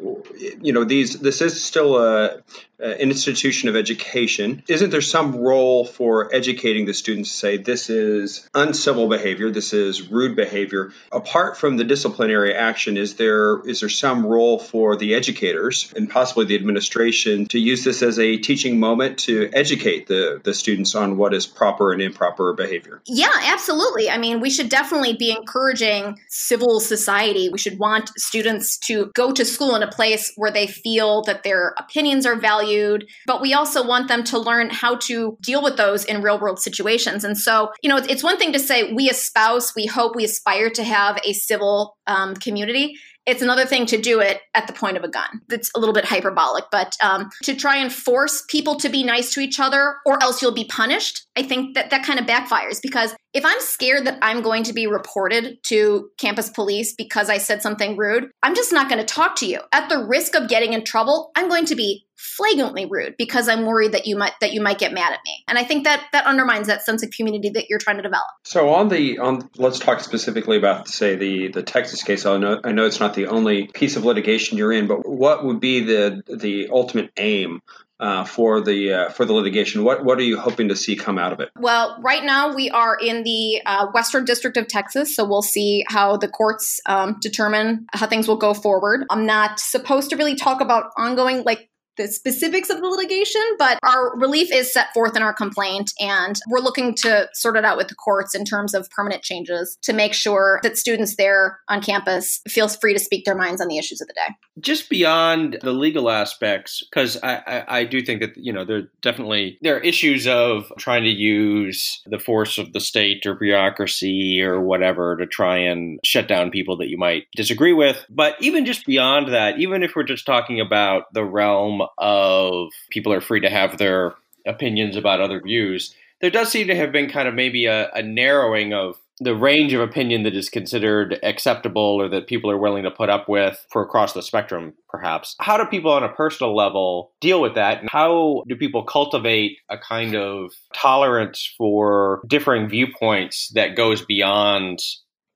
You 0.61 0.73
know, 0.73 0.83
these 0.83 1.19
this 1.19 1.41
is 1.41 1.63
still 1.63 1.97
a, 1.97 2.41
an 2.79 2.97
institution 2.99 3.69
of 3.69 3.75
education. 3.75 4.63
Isn't 4.67 4.89
there 4.89 5.01
some 5.01 5.35
role 5.37 5.85
for 5.85 6.33
educating 6.33 6.85
the 6.85 6.93
students 6.93 7.29
to 7.31 7.37
say 7.37 7.57
this 7.57 7.89
is 7.89 8.49
uncivil 8.53 9.07
behavior, 9.07 9.51
this 9.51 9.73
is 9.73 10.09
rude 10.09 10.35
behavior? 10.35 10.93
Apart 11.11 11.57
from 11.57 11.77
the 11.77 11.83
disciplinary 11.83 12.53
action, 12.53 12.97
is 12.97 13.15
there 13.15 13.59
is 13.67 13.81
there 13.81 13.89
some 13.89 14.25
role 14.25 14.59
for 14.59 14.95
the 14.95 15.15
educators 15.15 15.93
and 15.95 16.09
possibly 16.09 16.45
the 16.45 16.55
administration 16.55 17.45
to 17.47 17.59
use 17.59 17.83
this 17.83 18.01
as 18.01 18.17
a 18.19 18.37
teaching 18.37 18.79
moment 18.79 19.19
to 19.19 19.49
educate 19.53 20.07
the, 20.07 20.39
the 20.43 20.53
students 20.53 20.95
on 20.95 21.17
what 21.17 21.33
is 21.33 21.45
proper 21.47 21.91
and 21.91 22.01
improper 22.01 22.53
behavior? 22.53 23.01
Yeah, 23.05 23.29
absolutely. 23.43 24.09
I 24.09 24.17
mean, 24.17 24.39
we 24.39 24.49
should 24.49 24.69
definitely 24.69 25.13
be 25.13 25.31
encouraging 25.31 26.19
civil 26.27 26.68
society. 26.77 27.49
We 27.49 27.57
should 27.57 27.79
want 27.79 28.11
students 28.17 28.77
to 28.79 29.09
go 29.15 29.31
to 29.31 29.43
school 29.43 29.75
in 29.75 29.81
a 29.81 29.89
place 29.89 30.31
where 30.35 30.51
they 30.51 30.67
feel 30.67 31.23
that 31.23 31.43
their 31.43 31.73
opinions 31.77 32.25
are 32.27 32.35
valued, 32.35 33.07
but 33.25 33.41
we 33.41 33.53
also 33.53 33.85
want 33.85 34.09
them 34.09 34.23
to 34.25 34.37
learn 34.37 34.69
how 34.69 34.97
to 35.07 35.37
deal 35.41 35.63
with 35.63 35.77
those 35.77 36.05
in 36.05 36.21
real 36.21 36.39
world 36.39 36.59
situations. 36.59 37.23
And 37.23 37.37
so, 37.37 37.71
you 37.81 37.89
know, 37.89 37.97
it's 37.97 38.23
one 38.23 38.37
thing 38.37 38.53
to 38.53 38.59
say 38.59 38.93
we 38.93 39.09
espouse, 39.09 39.73
we 39.75 39.87
hope, 39.87 40.15
we 40.15 40.25
aspire 40.25 40.69
to 40.71 40.83
have 40.83 41.19
a 41.25 41.33
civil 41.33 41.97
um, 42.05 42.35
community. 42.35 42.95
It's 43.29 43.43
another 43.43 43.65
thing 43.65 43.85
to 43.87 44.01
do 44.01 44.19
it 44.19 44.41
at 44.55 44.65
the 44.65 44.73
point 44.73 44.97
of 44.97 45.03
a 45.03 45.07
gun. 45.07 45.41
It's 45.51 45.69
a 45.75 45.79
little 45.79 45.93
bit 45.93 46.03
hyperbolic, 46.03 46.65
but 46.71 46.95
um, 47.03 47.29
to 47.43 47.55
try 47.55 47.77
and 47.77 47.93
force 47.93 48.43
people 48.49 48.75
to 48.77 48.89
be 48.89 49.03
nice 49.03 49.31
to 49.33 49.39
each 49.39 49.59
other 49.59 49.97
or 50.03 50.21
else 50.23 50.41
you'll 50.41 50.51
be 50.51 50.65
punished, 50.65 51.27
I 51.35 51.43
think 51.43 51.75
that 51.75 51.91
that 51.91 52.03
kind 52.03 52.19
of 52.19 52.25
backfires 52.25 52.81
because 52.81 53.15
if 53.33 53.45
I'm 53.45 53.59
scared 53.59 54.07
that 54.07 54.17
I'm 54.23 54.41
going 54.41 54.63
to 54.63 54.73
be 54.73 54.87
reported 54.87 55.59
to 55.65 56.09
campus 56.17 56.49
police 56.49 56.95
because 56.97 57.29
I 57.29 57.37
said 57.37 57.61
something 57.61 57.95
rude, 57.95 58.31
I'm 58.41 58.55
just 58.55 58.73
not 58.73 58.89
going 58.89 58.99
to 58.99 59.05
talk 59.05 59.35
to 59.37 59.45
you. 59.45 59.59
At 59.71 59.89
the 59.89 60.03
risk 60.03 60.35
of 60.35 60.49
getting 60.49 60.73
in 60.73 60.83
trouble, 60.83 61.29
I'm 61.35 61.47
going 61.47 61.65
to 61.65 61.75
be 61.75 62.07
flagrantly 62.19 62.85
rude 62.85 63.15
because 63.17 63.47
I'm 63.47 63.65
worried 63.65 63.93
that 63.93 64.05
you 64.05 64.17
might 64.17 64.33
that 64.41 64.51
you 64.51 64.61
might 64.61 64.77
get 64.77 64.93
mad 64.93 65.13
at 65.13 65.19
me. 65.25 65.43
And 65.47 65.57
I 65.57 65.63
think 65.63 65.85
that 65.85 66.03
that 66.11 66.25
undermines 66.25 66.67
that 66.67 66.83
sense 66.83 67.01
of 67.01 67.09
community 67.11 67.49
that 67.51 67.69
you're 67.69 67.79
trying 67.79 67.95
to 67.95 68.03
develop. 68.03 68.27
So 68.43 68.69
on 68.69 68.89
the 68.89 69.19
on 69.19 69.49
let's 69.55 69.79
talk 69.79 70.01
specifically 70.01 70.57
about 70.57 70.87
say 70.89 71.15
the 71.15 71.47
the 71.47 71.63
Texas 71.63 72.03
case. 72.03 72.25
I 72.25 72.37
know 72.37 72.59
I 72.63 72.73
know 72.73 72.85
it's 72.85 72.99
not 72.99 73.13
the 73.13 73.27
only 73.27 73.67
piece 73.67 73.95
of 73.95 74.03
litigation 74.03 74.57
you're 74.57 74.73
in, 74.73 74.87
but 74.87 75.07
what 75.07 75.45
would 75.45 75.61
be 75.61 75.81
the 75.81 76.21
the 76.27 76.69
ultimate 76.71 77.11
aim 77.17 77.61
uh, 77.99 78.23
for 78.23 78.61
the 78.61 78.93
uh, 78.93 79.09
for 79.09 79.25
the 79.25 79.33
litigation. 79.33 79.83
What 79.83 80.05
what 80.05 80.17
are 80.19 80.23
you 80.23 80.39
hoping 80.39 80.69
to 80.69 80.75
see 80.75 80.95
come 80.95 81.17
out 81.17 81.33
of 81.33 81.39
it? 81.39 81.49
Well, 81.57 81.97
right 82.01 82.23
now 82.23 82.55
we 82.55 82.69
are 82.69 82.95
in 82.95 83.23
the 83.23 83.61
uh, 83.65 83.87
Western 83.93 84.25
District 84.25 84.55
of 84.57 84.67
Texas, 84.67 85.15
so 85.15 85.27
we'll 85.27 85.41
see 85.41 85.83
how 85.87 86.17
the 86.17 86.27
courts 86.27 86.79
um, 86.85 87.17
determine 87.21 87.87
how 87.93 88.07
things 88.07 88.27
will 88.27 88.37
go 88.37 88.53
forward. 88.53 89.05
I'm 89.09 89.25
not 89.25 89.59
supposed 89.59 90.09
to 90.11 90.15
really 90.15 90.35
talk 90.35 90.61
about 90.61 90.91
ongoing 90.97 91.43
like 91.43 91.68
the 91.99 92.07
specifics 92.07 92.69
of 92.69 92.79
the 92.79 92.87
litigation, 92.87 93.41
but 93.59 93.77
our 93.83 94.17
relief 94.17 94.51
is 94.53 94.71
set 94.71 94.91
forth 94.93 95.17
in 95.17 95.21
our 95.21 95.33
complaint, 95.33 95.91
and 95.99 96.39
we're 96.49 96.61
looking 96.61 96.95
to 96.95 97.27
sort 97.33 97.57
it 97.57 97.65
out 97.65 97.75
with 97.75 97.89
the 97.89 97.95
courts 97.95 98.33
in 98.33 98.45
terms 98.45 98.73
of 98.73 98.89
permanent 98.89 99.21
changes 99.21 99.77
to 99.81 99.91
make 99.91 100.13
sure 100.13 100.61
that 100.63 100.77
students 100.77 101.17
there 101.17 101.59
on 101.67 101.81
campus 101.81 102.39
feel 102.47 102.69
free 102.69 102.93
to 102.93 102.99
speak 102.99 103.25
their 103.25 103.35
minds 103.35 103.59
on 103.61 103.67
the 103.67 103.77
issues 103.77 103.99
of 103.99 104.07
the 104.07 104.13
day. 104.13 104.33
Just 104.61 104.89
beyond 104.89 105.59
the 105.61 105.73
legal 105.73 106.09
aspects, 106.09 106.81
because 106.89 107.17
I, 107.21 107.41
I, 107.45 107.79
I 107.79 107.83
do 107.83 108.01
think 108.01 108.21
that 108.21 108.37
you 108.37 108.53
know 108.53 108.63
there 108.63 108.83
definitely 109.01 109.57
there 109.61 109.75
are 109.75 109.81
issues 109.81 110.25
of 110.25 110.71
trying 110.77 111.03
to 111.03 111.09
use 111.09 112.01
the 112.05 112.19
force 112.19 112.57
of 112.57 112.71
the 112.71 112.79
state 112.79 113.25
or 113.25 113.35
bureaucracy 113.35 114.41
or 114.41 114.61
whatever 114.61 115.17
to 115.17 115.27
try 115.27 115.57
and 115.57 115.99
shut 116.05 116.29
down 116.29 116.49
people 116.49 116.77
that 116.77 116.87
you 116.87 116.97
might 116.97 117.25
disagree 117.35 117.73
with. 117.73 118.05
But 118.09 118.35
even 118.39 118.65
just 118.65 118.85
beyond 118.85 119.33
that, 119.33 119.59
even 119.59 119.83
if 119.83 119.97
we're 119.97 120.03
just 120.03 120.25
talking 120.25 120.61
about 120.61 121.13
the 121.13 121.25
realm 121.25 121.81
of 121.97 122.69
people 122.89 123.13
are 123.13 123.21
free 123.21 123.39
to 123.41 123.49
have 123.49 123.77
their 123.77 124.15
opinions 124.45 124.95
about 124.95 125.21
other 125.21 125.41
views, 125.41 125.93
there 126.21 126.29
does 126.29 126.49
seem 126.49 126.67
to 126.67 126.75
have 126.75 126.91
been 126.91 127.09
kind 127.09 127.27
of 127.27 127.33
maybe 127.33 127.65
a, 127.65 127.89
a 127.91 128.01
narrowing 128.01 128.73
of 128.73 128.97
the 129.19 129.35
range 129.35 129.73
of 129.73 129.81
opinion 129.81 130.23
that 130.23 130.35
is 130.35 130.49
considered 130.49 131.19
acceptable 131.23 131.81
or 131.81 132.07
that 132.07 132.27
people 132.27 132.49
are 132.49 132.57
willing 132.57 132.83
to 132.83 132.91
put 132.91 133.09
up 133.09 133.27
with 133.27 133.65
for 133.69 133.81
across 133.81 134.13
the 134.13 134.21
spectrum, 134.21 134.73
perhaps. 134.87 135.35
How 135.39 135.57
do 135.57 135.65
people 135.65 135.91
on 135.91 136.03
a 136.03 136.09
personal 136.09 136.55
level 136.55 137.11
deal 137.19 137.41
with 137.41 137.55
that? 137.55 137.81
And 137.81 137.89
how 137.91 138.43
do 138.47 138.55
people 138.55 138.83
cultivate 138.83 139.57
a 139.69 139.77
kind 139.77 140.15
of 140.15 140.53
tolerance 140.73 141.53
for 141.57 142.21
differing 142.27 142.69
viewpoints 142.69 143.49
that 143.55 143.75
goes 143.75 144.03
beyond 144.05 144.79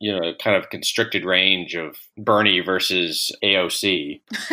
you 0.04 0.12
know, 0.12 0.34
kind 0.34 0.58
of 0.58 0.70
constricted 0.70 1.24
range 1.24 1.76
of 1.76 1.96
Bernie 2.18 2.60
versus 2.60 3.32
AOC? 3.42 4.20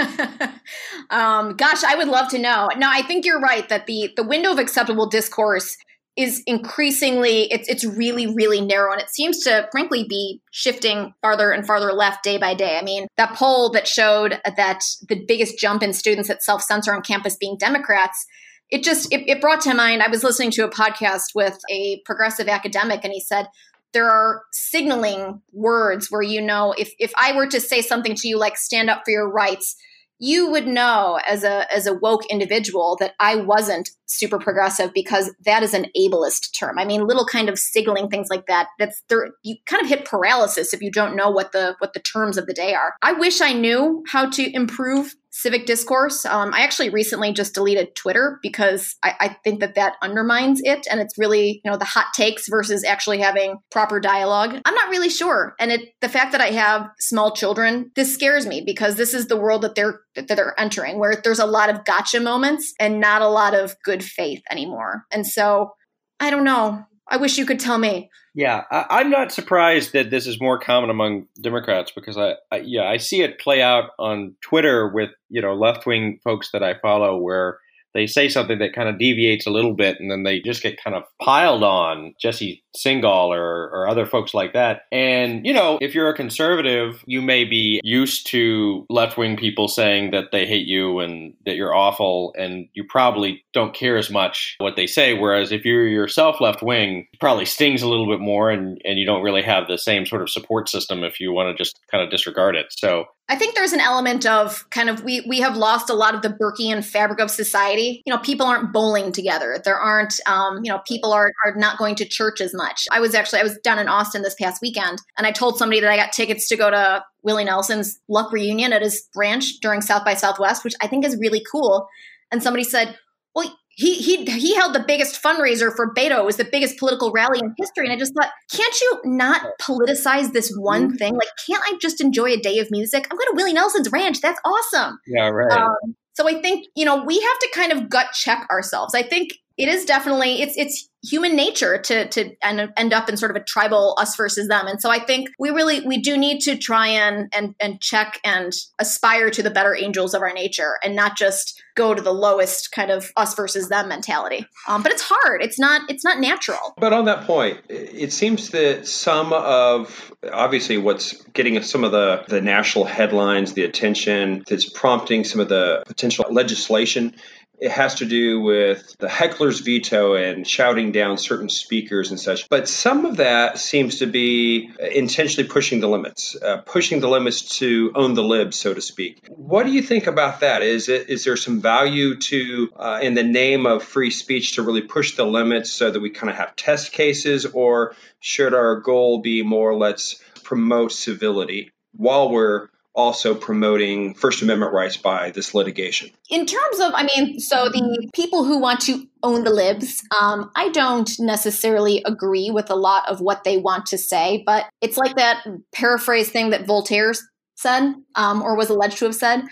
um, 1.11 1.57
gosh, 1.57 1.83
I 1.83 1.97
would 1.97 2.07
love 2.07 2.29
to 2.29 2.39
know. 2.39 2.69
No, 2.77 2.89
I 2.89 3.03
think 3.03 3.25
you're 3.25 3.41
right 3.41 3.69
that 3.69 3.87
the 3.87 4.13
the 4.17 4.23
window 4.23 4.53
of 4.53 4.61
acceptable 4.61 5.09
discourse 5.09 5.77
is 6.17 6.45
increasingly 6.47 7.51
it's 7.51 7.69
it's 7.69 7.85
really 7.85 8.33
really 8.33 8.61
narrow 8.61 8.93
and 8.93 9.01
it 9.01 9.11
seems 9.11 9.41
to 9.41 9.69
frankly 9.73 10.05
be 10.09 10.41
shifting 10.53 11.15
farther 11.21 11.51
and 11.51 11.67
farther 11.67 11.93
left 11.93 12.23
day 12.23 12.39
by 12.39 12.55
day. 12.55 12.79
I 12.79 12.85
mean, 12.85 13.09
that 13.17 13.35
poll 13.35 13.71
that 13.71 13.89
showed 13.89 14.41
that 14.57 14.85
the 15.09 15.25
biggest 15.27 15.59
jump 15.59 15.83
in 15.83 15.93
students 15.93 16.29
that 16.29 16.45
self-censor 16.45 16.95
on 16.95 17.03
campus 17.03 17.37
being 17.37 17.57
Democrats 17.59 18.25
it 18.71 18.85
just 18.85 19.13
it, 19.13 19.29
it 19.29 19.41
brought 19.41 19.61
to 19.61 19.75
mind 19.75 20.01
i 20.01 20.09
was 20.09 20.23
listening 20.23 20.51
to 20.53 20.65
a 20.65 20.71
podcast 20.71 21.35
with 21.35 21.59
a 21.71 22.01
progressive 22.05 22.49
academic 22.49 23.03
and 23.03 23.13
he 23.13 23.21
said 23.21 23.47
there 23.93 24.09
are 24.09 24.43
signaling 24.53 25.43
words 25.53 26.09
where 26.11 26.23
you 26.23 26.41
know 26.41 26.75
if 26.77 26.93
if 26.99 27.13
I 27.21 27.37
were 27.37 27.47
to 27.49 27.61
say 27.61 27.83
something 27.83 28.15
to 28.17 28.29
you 28.29 28.39
like 28.39 28.57
stand 28.57 28.91
up 28.91 29.03
for 29.05 29.11
your 29.11 29.31
rights, 29.31 29.77
you 30.21 30.51
would 30.51 30.67
know 30.67 31.19
as 31.27 31.45
a 31.45 31.73
as 31.75 31.87
a 31.87 31.95
woke 31.95 32.27
individual 32.27 32.97
that 33.01 33.15
I 33.19 33.37
wasn't 33.37 33.89
super 34.07 34.39
progressive 34.39 34.93
because 34.93 35.35
that 35.47 35.63
is 35.63 35.73
an 35.73 35.87
ableist 35.97 36.57
term. 36.57 36.79
I 36.79 36.85
mean, 36.85 37.07
little 37.07 37.25
kind 37.25 37.49
of 37.49 37.59
signaling 37.59 38.09
things 38.09 38.29
like 38.29 38.47
that. 38.47 38.69
That's 38.79 39.03
there. 39.09 39.31
You 39.43 39.57
kind 39.67 39.83
of 39.83 39.89
hit 39.89 40.05
paralysis 40.05 40.75
if 40.75 40.83
you 40.83 40.91
don't 40.91 41.17
know 41.17 41.31
what 41.31 41.53
the 41.53 41.75
what 41.79 41.95
the 41.95 42.01
terms 42.01 42.37
of 42.37 42.47
the 42.47 42.53
day 42.53 42.75
are. 42.75 42.95
I 43.01 43.15
wish 43.15 43.41
I 43.41 43.55
knew 43.55 44.05
how 44.09 44.29
to 44.31 44.55
improve 44.55 45.15
civic 45.31 45.65
discourse. 45.65 46.25
Um, 46.27 46.53
I 46.53 46.61
actually 46.61 46.91
recently 46.91 47.33
just 47.33 47.55
deleted 47.55 47.95
Twitter 47.95 48.39
because 48.43 48.97
I, 49.03 49.15
I, 49.21 49.37
think 49.45 49.61
that 49.61 49.77
that 49.77 49.95
undermines 50.03 50.61
it, 50.65 50.87
and 50.91 51.01
it's 51.01 51.17
really 51.17 51.61
you 51.65 51.71
know 51.71 51.77
the 51.77 51.85
hot 51.85 52.07
takes 52.15 52.49
versus 52.49 52.85
actually 52.85 53.19
having 53.19 53.59
proper 53.71 54.01
dialogue. 54.01 54.61
I'm 54.65 54.75
not 54.75 54.91
really 54.91 55.09
sure, 55.09 55.55
and 55.59 55.71
it 55.73 55.95
the 56.01 56.09
fact 56.09 56.33
that 56.33 56.41
I 56.41 56.51
have 56.51 56.89
small 56.99 57.35
children 57.35 57.91
this 57.95 58.13
scares 58.13 58.47
me 58.47 58.61
because 58.61 58.97
this 58.97 59.15
is 59.15 59.29
the 59.29 59.37
world 59.37 59.63
that 59.63 59.75
they're 59.75 60.01
that 60.17 60.29
they're 60.29 60.59
entering, 60.59 60.99
where 60.99 61.21
there's 61.23 61.39
a 61.39 61.47
lot 61.47 61.71
of 61.71 61.85
gotcha 61.85 62.21
moments 62.21 62.75
and 62.81 63.01
not 63.01 63.23
a 63.23 63.29
lot 63.29 63.55
of 63.55 63.77
good 63.85 64.05
faith 64.05 64.43
anymore. 64.51 65.05
And 65.11 65.27
so 65.27 65.73
I 66.19 66.31
don't 66.31 66.45
know. 66.45 66.85
I 67.11 67.17
wish 67.17 67.37
you 67.37 67.45
could 67.45 67.59
tell 67.59 67.79
me. 67.79 68.09
Yeah, 68.35 68.63
I, 68.71 69.01
am 69.01 69.11
not 69.11 69.33
surprised 69.33 69.93
that 69.93 70.11
this 70.11 70.27
is 70.27 70.41
more 70.41 70.59
common 70.59 70.89
among 70.89 71.27
Democrats 71.41 71.91
because 71.93 72.17
I, 72.17 72.35
I, 72.53 72.59
yeah, 72.59 72.85
I 72.85 72.97
see 72.97 73.23
it 73.23 73.41
play 73.41 73.61
out 73.61 73.91
on 73.99 74.37
Twitter 74.41 74.89
with 74.89 75.11
you 75.29 75.43
know 75.43 75.55
left 75.55 75.85
wing 75.87 76.21
folks 76.23 76.51
that 76.53 76.63
I 76.63 76.75
follow 76.81 77.19
where 77.19 77.59
they 77.93 78.07
say 78.07 78.29
something 78.29 78.61
that 78.61 78.73
kind 78.73 78.89
of 78.89 79.01
deviates 79.01 79.47
a 79.47 79.51
little 79.51 79.75
bit 79.75 79.99
and 79.99 80.09
then 80.11 80.23
they 80.23 80.41
just 80.41 80.63
get 80.63 80.83
kind 80.83 80.95
of 80.95 81.03
piled 81.21 81.65
on 81.65 82.15
Jesse 82.23 82.63
Singal 82.77 83.29
or, 83.29 83.69
or 83.71 83.89
other 83.89 84.07
folks 84.07 84.35
like 84.35 84.53
that. 84.53 84.83
And, 84.93 85.45
you 85.45 85.53
know, 85.53 85.79
if 85.81 85.95
you're 85.95 86.09
a 86.09 86.15
conservative, 86.15 87.03
you 87.07 87.21
may 87.23 87.45
be 87.45 87.81
used 87.83 88.27
to 88.29 88.87
left 88.89 89.17
wing 89.17 89.37
people 89.37 89.69
saying 89.69 90.13
that 90.13 90.33
they 90.33 90.47
hate 90.47 90.67
you 90.67 91.01
and 91.01 91.35
that 91.47 91.57
you're 91.57 91.75
awful, 91.75 92.35
and 92.39 92.69
you 92.75 92.85
probably 92.85 93.45
don't 93.53 93.75
care 93.75 93.97
as 93.97 94.11
much 94.11 94.57
what 94.59 94.77
they 94.77 94.87
say. 94.87 95.15
Whereas 95.15 95.53
if 95.53 95.65
you're 95.65 95.87
yourself 95.87 96.41
left 96.41 96.63
wing, 96.63 97.07
it 97.13 97.21
probably 97.21 97.45
stings 97.45 97.83
a 97.83 97.89
little 97.89 98.07
bit 98.07 98.21
more 98.21 98.51
and, 98.51 98.81
and 98.85 98.99
you 98.99 99.07
don't 99.07 99.23
really 99.23 99.43
have 99.43 99.67
the 99.67 99.79
same 99.79 100.07
sort 100.07 100.23
of 100.23 100.31
support 100.31 100.69
system 100.69 101.03
if 101.03 101.21
you 101.21 101.33
want 101.33 101.57
to 101.57 101.63
just 101.63 101.79
kind 101.91 102.05
of 102.05 102.11
disregard 102.11 102.57
it. 102.57 102.67
So 102.71 103.07
I 103.31 103.37
think 103.37 103.55
there's 103.55 103.73
an 103.73 103.81
element 103.81 104.27
of 104.27 104.69
kind 104.71 104.91
of 104.91 105.05
we 105.05 105.25
we 105.29 105.39
have 105.39 105.57
lost 105.57 105.89
a 105.89 105.95
lot 105.95 106.17
of 106.17 106.23
the 106.23 106.31
Burkean 106.31 106.85
fabric 106.85 107.21
of 107.21 107.31
society. 107.31 108.03
You 108.05 108.13
know, 108.13 108.19
people 108.19 108.45
aren't 108.45 108.73
bowling 108.73 109.13
together. 109.13 109.61
There 109.65 109.79
aren't, 109.79 110.15
um, 110.27 110.65
you 110.65 110.73
know, 110.73 110.81
people 110.87 111.13
are 111.13 111.31
are 111.45 111.55
not 111.55 111.79
going 111.79 111.95
to 111.97 112.05
church 112.05 112.41
as 112.41 112.53
much. 112.61 112.87
I 112.91 113.01
was 113.01 113.15
actually 113.15 113.41
I 113.41 113.45
was 113.45 113.59
down 113.59 113.79
in 113.79 113.89
Austin 113.89 114.23
this 114.23 114.35
past 114.35 114.61
weekend, 114.61 114.99
and 115.17 115.27
I 115.27 115.33
told 115.33 115.57
somebody 115.57 115.81
that 115.81 115.91
I 115.91 115.97
got 115.97 116.13
tickets 116.13 116.47
to 116.49 116.57
go 116.57 116.71
to 116.71 117.03
Willie 117.23 117.45
Nelson's 117.45 117.99
Luck 118.09 118.33
reunion 118.33 118.73
at 118.73 118.83
his 118.83 119.09
branch 119.15 119.61
during 119.63 119.81
South 119.81 120.05
by 120.05 120.15
Southwest, 120.15 120.65
which 120.65 120.75
I 120.83 120.87
think 120.87 121.05
is 121.05 121.17
really 121.19 121.43
cool. 121.51 121.89
And 122.31 122.43
somebody 122.43 122.65
said, 122.65 122.97
"Well, 123.35 123.51
he 123.81 123.95
he 123.95 124.25
he 124.25 124.55
held 124.55 124.75
the 124.75 124.85
biggest 124.87 125.23
fundraiser 125.23 125.75
for 125.75 125.95
Beto. 125.95 126.19
It 126.19 126.25
was 126.25 126.37
the 126.37 126.45
biggest 126.45 126.79
political 126.79 127.13
rally 127.13 127.41
in 127.43 127.55
history. 127.57 127.87
And 127.87 127.93
I 127.93 127.97
just 127.97 128.13
thought, 128.15 128.31
can't 128.53 128.81
you 128.81 129.01
not 129.05 129.43
politicize 129.61 130.33
this 130.33 130.55
one 130.57 130.89
mm-hmm. 130.89 130.97
thing? 130.97 131.15
Like, 131.15 131.29
can't 131.47 131.63
I 131.65 131.79
just 131.81 132.01
enjoy 132.01 132.33
a 132.33 132.37
day 132.37 132.59
of 132.59 132.69
music? 132.71 133.07
I'm 133.11 133.17
going 133.17 133.29
to 133.31 133.37
Willie 133.37 133.55
Nelson's 133.55 133.91
ranch. 133.91 134.21
That's 134.21 134.41
awesome. 134.45 134.99
Yeah, 135.07 135.29
right. 135.29 135.51
Um, 135.51 135.97
so 136.13 136.29
I 136.29 136.43
think 136.43 136.67
you 136.77 136.85
know 136.85 137.03
we 137.05 137.19
have 137.21 137.39
to 137.39 137.49
kind 137.55 137.73
of 137.73 137.89
gut 137.89 138.09
check 138.13 138.47
ourselves. 138.51 138.95
I 138.95 139.03
think 139.03 139.33
it 139.61 139.69
is 139.69 139.85
definitely 139.85 140.41
it's 140.41 140.57
it's 140.57 140.89
human 141.03 141.35
nature 141.35 141.79
to 141.79 142.09
to 142.09 142.35
end, 142.43 142.73
end 142.77 142.93
up 142.93 143.09
in 143.09 143.17
sort 143.17 143.31
of 143.31 143.37
a 143.37 143.45
tribal 143.45 143.95
us 143.99 144.17
versus 144.17 144.49
them. 144.49 144.67
And 144.67 144.81
so 144.81 144.91
i 144.91 144.99
think 144.99 145.31
we 145.39 145.51
really 145.51 145.87
we 145.87 146.01
do 146.01 146.17
need 146.17 146.41
to 146.41 146.57
try 146.57 146.89
and 146.89 147.33
and 147.33 147.55
and 147.61 147.81
check 147.81 148.21
and 148.25 148.53
aspire 148.79 149.31
to 149.31 149.43
the 149.43 149.51
better 149.51 149.75
angels 149.77 150.15
of 150.15 150.23
our 150.23 150.33
nature 150.33 150.79
and 150.83 150.97
not 150.97 151.17
just 151.17 151.63
go 151.77 151.95
to 151.95 152.03
the 152.03 152.13
lowest 152.13 152.73
kind 152.73 152.91
of 152.91 153.11
us 153.17 153.35
versus 153.35 153.69
them 153.69 153.89
mentality. 153.89 154.45
Um, 154.69 154.83
but 154.83 154.93
it's 154.93 155.03
hard. 155.05 155.43
It's 155.43 155.59
not 155.59 155.91
it's 155.91 156.05
not 156.05 156.19
natural. 156.21 156.75
But 156.79 156.93
on 156.93 157.05
that 157.05 157.27
point 157.27 157.61
it 157.69 158.13
seems 158.13 158.51
that 158.51 158.87
some 158.87 159.33
of 159.33 160.13
obviously 160.33 160.79
what's 160.79 161.23
getting 161.33 161.63
some 161.63 161.85
of 161.85 161.93
the 161.93 162.25
the 162.29 162.41
national 162.41 162.85
headlines 162.85 163.55
the 163.55 163.65
attention 163.65 164.45
that's 164.49 164.69
prompting 164.69 165.25
some 165.25 165.41
of 165.41 165.49
the 165.49 165.83
potential 165.87 166.25
legislation 166.31 167.15
it 167.61 167.71
has 167.71 167.97
to 167.97 168.07
do 168.07 168.41
with 168.41 168.97
the 168.99 169.09
heckler's 169.09 169.61
veto 169.61 170.15
and 170.15 170.47
shouting 170.47 170.93
down 170.93 171.19
certain 171.19 171.51
speakers 171.51 172.11
and 172.11 172.19
such. 172.19 172.49
But 172.49 172.69
some 172.69 173.05
of 173.05 173.19
that 173.19 173.59
seems 173.59 173.99
to 173.99 174.07
be 174.07 174.71
intentionally 174.95 175.49
pushing 175.49 175.81
the 175.81 175.89
limits, 175.89 176.37
uh, 176.41 176.59
pushing 176.59 177.01
the 177.01 177.09
limits 177.09 177.59
to 177.59 177.93
own 177.95 178.15
the 178.15 178.23
libs, 178.23 178.57
so 178.57 178.73
to 178.73 178.81
speak. 178.81 179.27
What 179.29 179.67
do 179.67 179.73
you 179.73 179.83
think 179.83 180.07
about 180.07 180.41
that? 180.41 180.63
Is 180.63 180.89
it 180.89 181.11
is 181.11 181.25
there 181.25 181.37
some 181.37 181.61
value 181.61 182.17
to, 182.17 182.71
uh, 182.77 183.01
in 183.03 183.15
the 183.15 183.23
name 183.23 183.67
of 183.67 183.83
free 183.83 184.11
speech, 184.11 184.53
to 184.55 184.63
really 184.63 184.83
push 184.83 185.17
the 185.17 185.27
limits 185.27 185.71
so 185.71 185.91
that 185.91 186.01
we 186.01 186.11
kind 186.11 186.31
of 186.31 186.37
have 186.37 186.57
test 186.57 186.93
cases, 186.93 187.45
or 187.45 187.95
should 188.21 188.55
our 188.55 188.77
goal 188.77 189.21
be 189.21 189.43
more 189.43 189.77
let's 189.77 190.21
promote 190.43 190.93
civility 190.93 191.71
while 191.97 192.31
we're 192.31 192.69
also 192.95 193.35
promoting 193.35 194.15
First 194.15 194.43
Amendment 194.43 194.73
rights 194.73 194.97
by 194.97 195.31
this 195.31 195.55
litigation. 195.55 196.11
In 196.29 196.47
terms 196.47 196.81
of, 196.81 196.93
I 196.95 197.05
mean, 197.05 197.39
so 197.39 197.69
the 197.69 198.09
people 198.15 198.45
who 198.45 198.59
want 198.59 198.81
to 198.83 199.07
own 199.23 199.45
the 199.45 199.51
libs, 199.51 200.03
um, 200.21 200.51
I 200.57 200.71
don't 200.71 201.11
necessarily 201.19 202.03
agree 202.05 202.51
with 202.51 202.71
a 202.71 202.75
lot 202.75 203.09
of 203.09 203.21
what 203.21 203.45
they 203.45 203.57
want 203.57 203.87
to 203.87 203.99
say, 203.99 204.43
but 204.45 204.67
it's 204.81 204.97
like 204.97 205.17
that 205.17 205.45
paraphrase 205.73 206.31
thing 206.31 206.51
that 206.51 206.67
Voltaire 206.67 207.15
said 207.55 207.95
um, 208.17 208.43
or 208.43 208.57
was 208.57 208.71
alleged 208.71 208.99
to 208.99 209.05
have 209.05 209.15
said. 209.15 209.43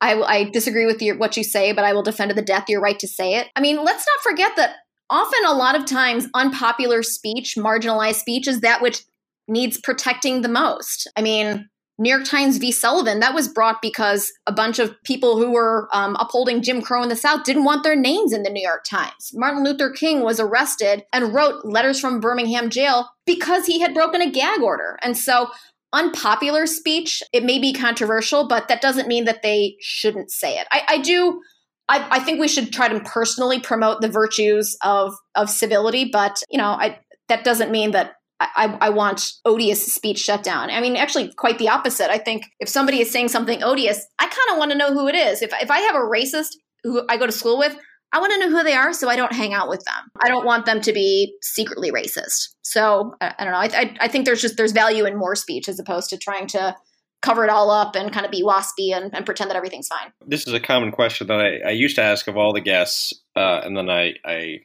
I, 0.00 0.20
I 0.20 0.50
disagree 0.50 0.86
with 0.86 1.00
your, 1.02 1.16
what 1.16 1.36
you 1.36 1.44
say, 1.44 1.72
but 1.72 1.84
I 1.84 1.92
will 1.92 2.02
defend 2.02 2.30
to 2.30 2.34
the 2.34 2.42
death 2.42 2.68
your 2.68 2.80
right 2.80 2.98
to 2.98 3.08
say 3.08 3.34
it. 3.34 3.48
I 3.56 3.60
mean, 3.60 3.76
let's 3.82 4.06
not 4.06 4.30
forget 4.30 4.52
that 4.56 4.76
often, 5.10 5.44
a 5.46 5.54
lot 5.54 5.76
of 5.76 5.86
times, 5.86 6.28
unpopular 6.34 7.02
speech, 7.02 7.54
marginalized 7.56 8.16
speech, 8.16 8.48
is 8.48 8.60
that 8.60 8.82
which 8.82 9.02
needs 9.48 9.78
protecting 9.80 10.42
the 10.42 10.48
most. 10.48 11.08
I 11.16 11.22
mean, 11.22 11.68
New 11.98 12.10
York 12.10 12.24
Times 12.24 12.58
v. 12.58 12.70
Sullivan, 12.70 13.20
that 13.20 13.34
was 13.34 13.48
brought 13.48 13.80
because 13.80 14.30
a 14.46 14.52
bunch 14.52 14.78
of 14.78 15.02
people 15.02 15.38
who 15.38 15.52
were 15.52 15.88
um, 15.92 16.14
upholding 16.20 16.60
Jim 16.60 16.82
Crow 16.82 17.02
in 17.02 17.08
the 17.08 17.16
South 17.16 17.44
didn't 17.44 17.64
want 17.64 17.84
their 17.84 17.96
names 17.96 18.32
in 18.32 18.42
the 18.42 18.50
New 18.50 18.62
York 18.62 18.84
Times. 18.84 19.30
Martin 19.32 19.64
Luther 19.64 19.90
King 19.90 20.22
was 20.22 20.38
arrested 20.38 21.04
and 21.12 21.32
wrote 21.32 21.64
letters 21.64 21.98
from 21.98 22.20
Birmingham 22.20 22.68
jail 22.68 23.08
because 23.24 23.66
he 23.66 23.80
had 23.80 23.94
broken 23.94 24.20
a 24.20 24.30
gag 24.30 24.60
order. 24.60 24.98
And 25.02 25.16
so, 25.16 25.48
unpopular 25.92 26.66
speech, 26.66 27.22
it 27.32 27.44
may 27.44 27.58
be 27.58 27.72
controversial, 27.72 28.46
but 28.46 28.68
that 28.68 28.82
doesn't 28.82 29.08
mean 29.08 29.24
that 29.24 29.42
they 29.42 29.76
shouldn't 29.80 30.30
say 30.30 30.58
it. 30.58 30.66
I, 30.70 30.82
I 30.88 30.98
do. 30.98 31.40
I, 31.88 32.06
I, 32.10 32.18
think 32.18 32.40
we 32.40 32.48
should 32.48 32.72
try 32.72 32.88
to 32.88 32.98
personally 33.00 33.60
promote 33.60 34.00
the 34.00 34.08
virtues 34.08 34.76
of 34.82 35.14
of 35.36 35.48
civility, 35.48 36.10
but 36.12 36.42
you 36.50 36.58
know, 36.58 36.70
I, 36.70 36.98
that 37.28 37.44
doesn't 37.44 37.70
mean 37.70 37.92
that 37.92 38.15
I, 38.38 38.76
I, 38.80 38.90
want 38.90 39.32
odious 39.46 39.94
speech 39.94 40.18
shut 40.18 40.42
down. 40.42 40.70
I 40.70 40.80
mean, 40.80 40.96
actually, 40.96 41.32
quite 41.32 41.58
the 41.58 41.70
opposite. 41.70 42.10
I 42.10 42.18
think 42.18 42.44
if 42.60 42.68
somebody 42.68 43.00
is 43.00 43.10
saying 43.10 43.28
something 43.28 43.62
odious, 43.62 44.06
I 44.18 44.24
kind 44.24 44.52
of 44.52 44.58
want 44.58 44.72
to 44.72 44.78
know 44.78 44.92
who 44.92 45.08
it 45.08 45.14
is. 45.14 45.40
If, 45.40 45.52
if 45.54 45.70
I 45.70 45.78
have 45.78 45.94
a 45.94 46.00
racist 46.00 46.56
who 46.84 47.02
I 47.08 47.16
go 47.16 47.24
to 47.24 47.32
school 47.32 47.58
with, 47.58 47.76
I 48.12 48.20
want 48.20 48.32
to 48.32 48.38
know 48.38 48.50
who 48.50 48.62
they 48.62 48.74
are 48.74 48.92
so 48.92 49.08
I 49.08 49.16
don't 49.16 49.32
hang 49.32 49.54
out 49.54 49.68
with 49.68 49.84
them. 49.84 50.10
I 50.22 50.28
don't 50.28 50.44
want 50.44 50.66
them 50.66 50.80
to 50.82 50.92
be 50.92 51.34
secretly 51.42 51.90
racist. 51.90 52.50
So 52.62 53.14
I, 53.20 53.34
I 53.38 53.44
don't 53.44 53.52
know. 53.52 53.58
I, 53.58 53.70
I, 53.72 53.96
I, 54.00 54.08
think 54.08 54.26
there's 54.26 54.40
just 54.40 54.56
there's 54.56 54.72
value 54.72 55.04
in 55.06 55.16
more 55.16 55.34
speech 55.34 55.68
as 55.68 55.78
opposed 55.78 56.10
to 56.10 56.18
trying 56.18 56.46
to 56.48 56.76
cover 57.22 57.44
it 57.44 57.50
all 57.50 57.70
up 57.70 57.96
and 57.96 58.12
kind 58.12 58.24
of 58.24 58.30
be 58.30 58.44
waspy 58.44 58.94
and, 58.94 59.14
and 59.14 59.26
pretend 59.26 59.50
that 59.50 59.56
everything's 59.56 59.88
fine. 59.88 60.12
This 60.26 60.46
is 60.46 60.52
a 60.52 60.60
common 60.60 60.92
question 60.92 61.26
that 61.26 61.40
I, 61.40 61.68
I 61.68 61.70
used 61.70 61.96
to 61.96 62.02
ask 62.02 62.28
of 62.28 62.36
all 62.36 62.52
the 62.52 62.60
guests, 62.60 63.12
uh, 63.34 63.60
and 63.64 63.76
then 63.76 63.90
I, 63.90 64.14
I 64.24 64.58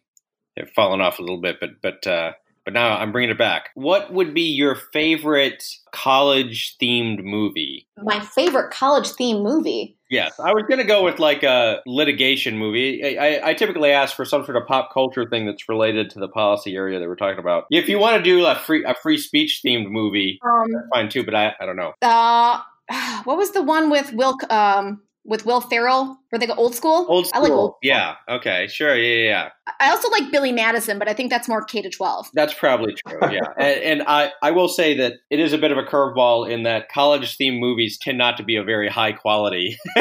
have 0.58 0.70
fallen 0.72 1.02
off 1.02 1.20
a 1.20 1.22
little 1.22 1.42
bit. 1.42 1.58
But 1.60 1.70
but 1.82 2.06
uh, 2.08 2.34
but 2.66 2.74
now 2.74 2.98
I'm 2.98 3.12
bringing 3.12 3.32
it 3.32 3.38
back. 3.38 3.70
What 3.76 4.14
would 4.14 4.34
be 4.34 4.44
your 4.44 4.76
favorite 4.76 5.64
college 5.92 6.78
themed 6.82 7.24
movie? 7.24 7.88
My 7.98 8.20
favorite 8.20 8.72
college 8.72 9.10
themed 9.10 9.44
movie? 9.44 9.98
Yes, 10.10 10.40
I 10.40 10.54
was 10.54 10.64
going 10.68 10.80
to 10.80 10.86
go 10.86 11.04
with 11.04 11.20
like 11.20 11.44
a 11.44 11.82
litigation 11.86 12.58
movie. 12.58 13.18
I, 13.18 13.26
I, 13.26 13.50
I, 13.50 13.54
typically 13.54 13.92
ask 13.92 14.14
for 14.14 14.26
some 14.26 14.44
sort 14.44 14.58
of 14.58 14.68
pop 14.68 14.94
culture 14.94 15.26
thing 15.30 15.46
that's 15.46 15.70
related 15.70 16.10
to 16.12 16.20
the 16.20 16.28
policy 16.28 16.76
area 16.76 17.00
that 17.00 17.08
we're 17.08 17.16
talking 17.16 17.40
about. 17.40 17.64
If 17.72 17.88
you 17.88 17.98
want 17.98 18.18
to 18.18 18.24
do 18.24 18.46
a 18.46 18.56
free 18.56 18.84
a 18.84 18.94
free 18.94 19.18
speech 19.18 19.62
themed 19.66 19.90
movie, 19.90 20.38
um, 20.44 20.68
fine 20.94 21.10
too. 21.10 21.24
But 21.24 21.36
I, 21.36 21.54
I 21.62 21.66
don't 21.66 21.78
know. 21.78 21.94
Uh, 22.02 22.60
what 23.24 23.38
was 23.38 23.52
the 23.52 23.64
one 23.64 23.90
with 23.90 24.12
Will? 24.12 24.38
Um, 24.50 25.02
with 25.24 25.46
Will 25.46 25.62
Ferrell, 25.62 26.18
where 26.30 26.40
they 26.40 26.48
go 26.48 26.54
old 26.56 26.76
school. 26.76 27.06
Old 27.08 27.28
school. 27.28 27.40
I 27.40 27.44
like 27.44 27.52
old. 27.52 27.76
Yeah. 27.82 28.16
Okay. 28.28 28.68
Sure. 28.68 28.96
Yeah. 28.96 29.24
Yeah. 29.24 29.50
I 29.80 29.90
also 29.92 30.10
like 30.10 30.32
Billy 30.32 30.52
Madison, 30.52 31.00
but 31.00 31.08
I 31.08 31.14
think 31.14 31.30
that's 31.30 31.48
more 31.48 31.64
K 31.64 31.82
to 31.82 31.90
twelve. 31.90 32.30
That's 32.34 32.54
probably 32.54 32.96
true. 33.08 33.20
Yeah. 33.22 33.42
and, 33.58 33.84
and, 33.84 34.04
I 34.08 34.32
I 34.42 34.52
will 34.52 34.68
say 34.68 34.96
that 34.98 35.14
it 35.30 35.40
is 35.40 35.54
a 35.54 35.58
bit 35.58 35.72
of 35.72 35.78
a 35.78 35.84
curveball 35.84 36.50
in 36.50 36.64
that 36.64 36.90
college 36.90 37.38
themed 37.38 37.60
movies 37.60 37.98
tend 37.98 38.18
not 38.18 38.38
to 38.38 38.44
be 38.44 38.56
of 38.56 38.66
very 38.66 38.90
high 38.90 39.12
quality. 39.12 39.78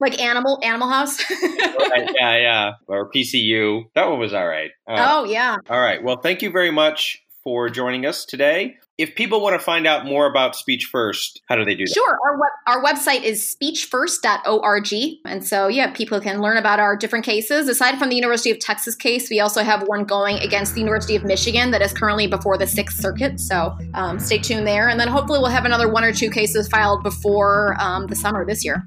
like 0.00 0.20
Animal 0.20 0.60
Animal 0.62 0.88
House. 0.88 1.18
right, 1.30 2.10
yeah. 2.18 2.36
Yeah. 2.36 2.72
Or 2.86 3.10
PCU. 3.10 3.84
That 3.94 4.08
one 4.08 4.20
was 4.20 4.32
all 4.32 4.46
right. 4.46 4.70
Uh, 4.88 5.06
oh 5.10 5.24
yeah. 5.24 5.56
All 5.68 5.80
right. 5.80 6.02
Well, 6.02 6.20
thank 6.20 6.42
you 6.42 6.50
very 6.50 6.70
much 6.70 7.23
for 7.44 7.68
joining 7.68 8.06
us 8.06 8.24
today. 8.24 8.76
If 8.96 9.16
people 9.16 9.40
want 9.40 9.58
to 9.58 9.64
find 9.64 9.86
out 9.86 10.06
more 10.06 10.26
about 10.26 10.54
Speech 10.54 10.88
First, 10.90 11.42
how 11.48 11.56
do 11.56 11.64
they 11.64 11.74
do 11.74 11.84
that? 11.84 11.92
Sure. 11.92 12.18
Our, 12.24 12.38
web, 12.38 12.50
our 12.66 12.82
website 12.82 13.22
is 13.22 13.56
speechfirst.org. 13.60 15.18
And 15.24 15.44
so, 15.44 15.68
yeah, 15.68 15.90
people 15.90 16.20
can 16.20 16.40
learn 16.40 16.56
about 16.56 16.78
our 16.78 16.96
different 16.96 17.24
cases. 17.24 17.68
Aside 17.68 17.98
from 17.98 18.08
the 18.08 18.14
University 18.14 18.50
of 18.52 18.60
Texas 18.60 18.94
case, 18.94 19.28
we 19.30 19.40
also 19.40 19.62
have 19.62 19.82
one 19.86 20.04
going 20.04 20.38
against 20.38 20.74
the 20.74 20.80
University 20.80 21.16
of 21.16 21.24
Michigan 21.24 21.72
that 21.72 21.82
is 21.82 21.92
currently 21.92 22.28
before 22.28 22.56
the 22.56 22.66
Sixth 22.66 23.00
Circuit. 23.00 23.40
So 23.40 23.76
um, 23.94 24.20
stay 24.20 24.38
tuned 24.38 24.66
there. 24.66 24.88
And 24.88 24.98
then 24.98 25.08
hopefully 25.08 25.40
we'll 25.40 25.50
have 25.50 25.64
another 25.64 25.90
one 25.90 26.04
or 26.04 26.12
two 26.12 26.30
cases 26.30 26.68
filed 26.68 27.02
before 27.02 27.76
um, 27.80 28.06
the 28.06 28.16
summer 28.16 28.46
this 28.46 28.64
year. 28.64 28.84